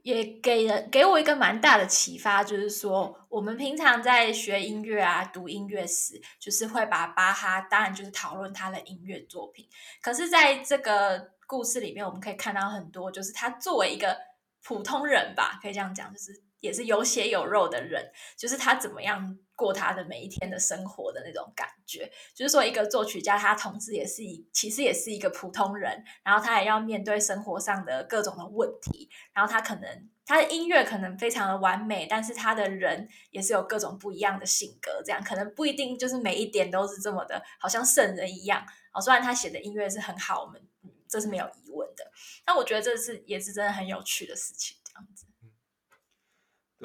[0.05, 9.67] 也给人给我一个蛮大的启发，就是说，我们平常在学音乐啊、读音乐时，就是会把巴哈，当然就是讨论他的音乐作品。
[10.03, 14.15] 可是，在这个故事里面，我们可以看到很多，就是他作为一个
[14.63, 22.11] 普通人吧，可以这样讲，就是也是有血有肉的人，就是他怎么样过他的每一天的生活的那种感觉。
[22.35, 38.67] 就是说，一个作曲家，他同时也是一，其实也是一个普通人，然后他也要面对生活上的各种的问题，然后他可能他的音乐可能非常的完美，但是他的人也是有各种不一样的性格，这样可能不一定就是每一点都是这么的，好像圣人一样。
[38.95, 40.61] 哦，虽然他写的音乐是很好，我们。
[41.07, 42.11] 这是没有疑问的，
[42.45, 45.24] 那我觉得这是也是真的很有趣的事情，这样子。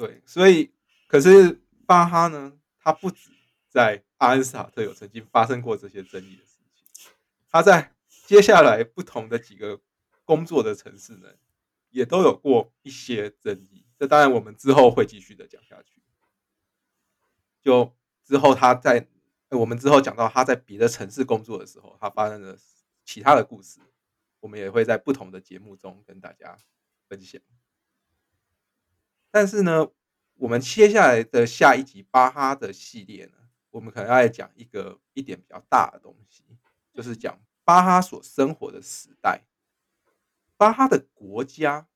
[0.00, 0.72] 对，所以
[1.06, 3.28] 可是巴哈呢，他不止
[3.68, 7.10] 在阿恩斯塔特有曾经发生过这些争议的事情，
[7.50, 9.78] 他在接下来不同的几个
[10.24, 11.28] 工作的城市呢，
[11.90, 13.84] 也都有过一些争议。
[13.98, 16.00] 这当然我们之后会继续的讲下去。
[17.60, 17.94] 就
[18.24, 19.06] 之后他在
[19.50, 22.56] 我们之后讲到他在别的城市工作的时候，他发生了
[23.04, 23.80] 其他的故事。
[24.40, 26.56] 我们也会在不同的节目中跟大家
[27.06, 27.38] 分享。
[29.30, 29.88] 但是呢，
[30.34, 33.32] 我们接下来的下一集巴哈的系列呢，
[33.70, 36.44] 我们可能要讲一个一点比较大的东西，
[36.92, 39.42] 就是讲巴哈所生活的时代，
[40.56, 41.88] 巴哈的国家，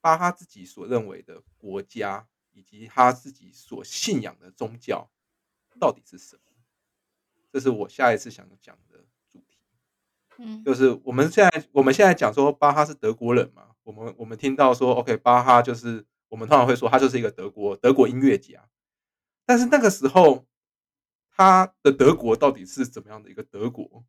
[0.00, 5.10] 巴哈自己所认为的国家，以及他自己所信仰的宗教
[5.78, 6.42] 到底是什么？
[7.50, 9.04] 这是我下一次想讲的。
[10.38, 18.66] 嗯，就是我们现在我们现在讲说巴哈是德国人嘛，我们我们听到说 OK 巴哈就是我们通常会说他就是一个德国德国音乐家，
[19.44, 20.46] 但是那个时候
[21.28, 24.02] 他的德国到底是怎么样的一个德国？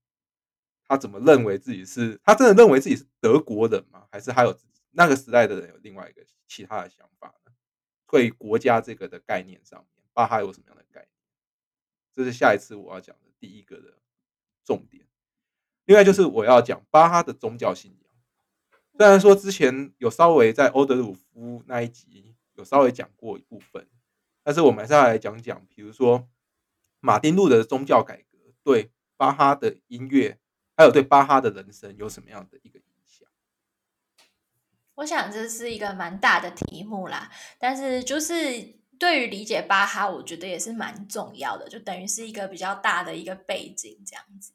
[0.87, 2.17] 他怎么认为自己是？
[2.23, 4.07] 他真的认为自己是德国人吗？
[4.09, 4.57] 还是还有
[4.91, 7.51] 那个时代的人有另外一个其他的想法呢？
[8.07, 11.09] 对国家这个的概念上面，巴哈有什么样的概念？
[12.13, 13.97] 这是下一次我要讲的第一个的
[14.63, 15.05] 重点。
[15.83, 18.02] 另外就是我要讲巴哈的宗教信仰，
[18.97, 23.87] 虽然说之前有稍微在欧德鲁夫那一集有稍微讲过一部分，
[24.43, 26.27] 但是我们还是要来讲讲，比如说
[26.99, 30.37] 马丁路的宗教改革对巴哈的音乐，
[30.77, 33.27] 还有对巴哈的人生有什么样的一个影响？
[34.95, 44.53] 我想这是一个蛮大的题目啦，但是就是对于理解巴哈，我觉得也是蛮重要的，就等于是一个比较大的一个背景这样子。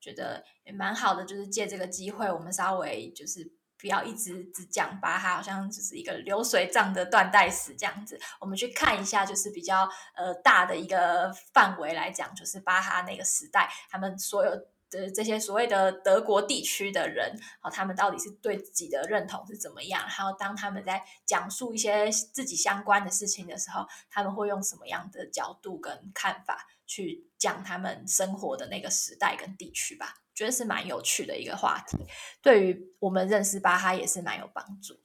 [0.00, 8.18] 觉得也蛮好的，就是借这个机会，我们稍微就是不要一直只讲巴哈，好像就是一个流水账的断代史这样子。
[8.40, 14.50] 我们去看一下，就是比较呃大的一个范围来讲，就是巴哈那个时代，他们所有
[14.90, 20.02] 的这些所谓的德国地区的人，好，他们到底是对自己的认同是怎么样？
[20.02, 26.66] 还有当他们在讲述一些自己相关的事情的时候，他们会用什么样的角度跟看法？
[26.90, 31.98] 去讲他们生活的那个时代跟地区吧，觉得是蛮有趣的一个话题，
[32.40, 35.00] 对于我们认识巴哈也是蛮有帮助的。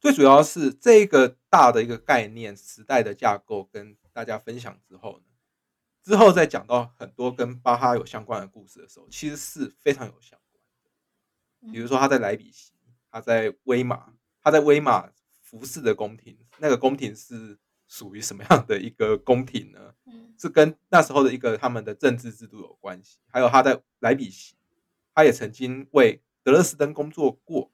[0.00, 5.24] 最主要是这个大的一个概念时代的架构跟大家分享之后呢，
[6.02, 10.64] 之后再讲到很多跟巴哈有相关的故事的时候，其实是非常有相关
[11.62, 11.70] 的。
[11.70, 12.72] 比如说他在莱比锡，
[13.10, 15.12] 他在威马，他在威马
[15.42, 17.58] 服侍的宫廷，那个宫廷是。
[17.86, 19.94] 属于什么样的一个宫廷呢？
[20.06, 23.18] 嗯，是跟那时候的一个他们的政治制度有关系。
[23.28, 24.56] 还有他在莱比锡，
[25.14, 27.72] 他也曾经为德勒斯登工作过，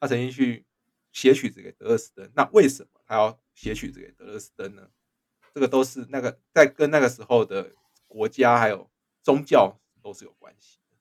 [0.00, 0.64] 他曾经去
[1.12, 2.30] 写曲子给德勒斯登。
[2.34, 4.90] 那为什么他要写曲子给德勒斯登呢？
[5.54, 7.74] 这个都是那个在跟那个时候的
[8.06, 8.90] 国家还有
[9.22, 10.96] 宗教都是有关系的。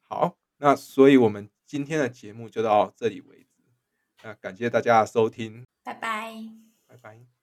[0.00, 3.62] 好，那所以我们今天的节目就到这里为止。
[4.22, 6.69] 那感谢大家的收听，拜拜。
[6.90, 7.39] 拜拜。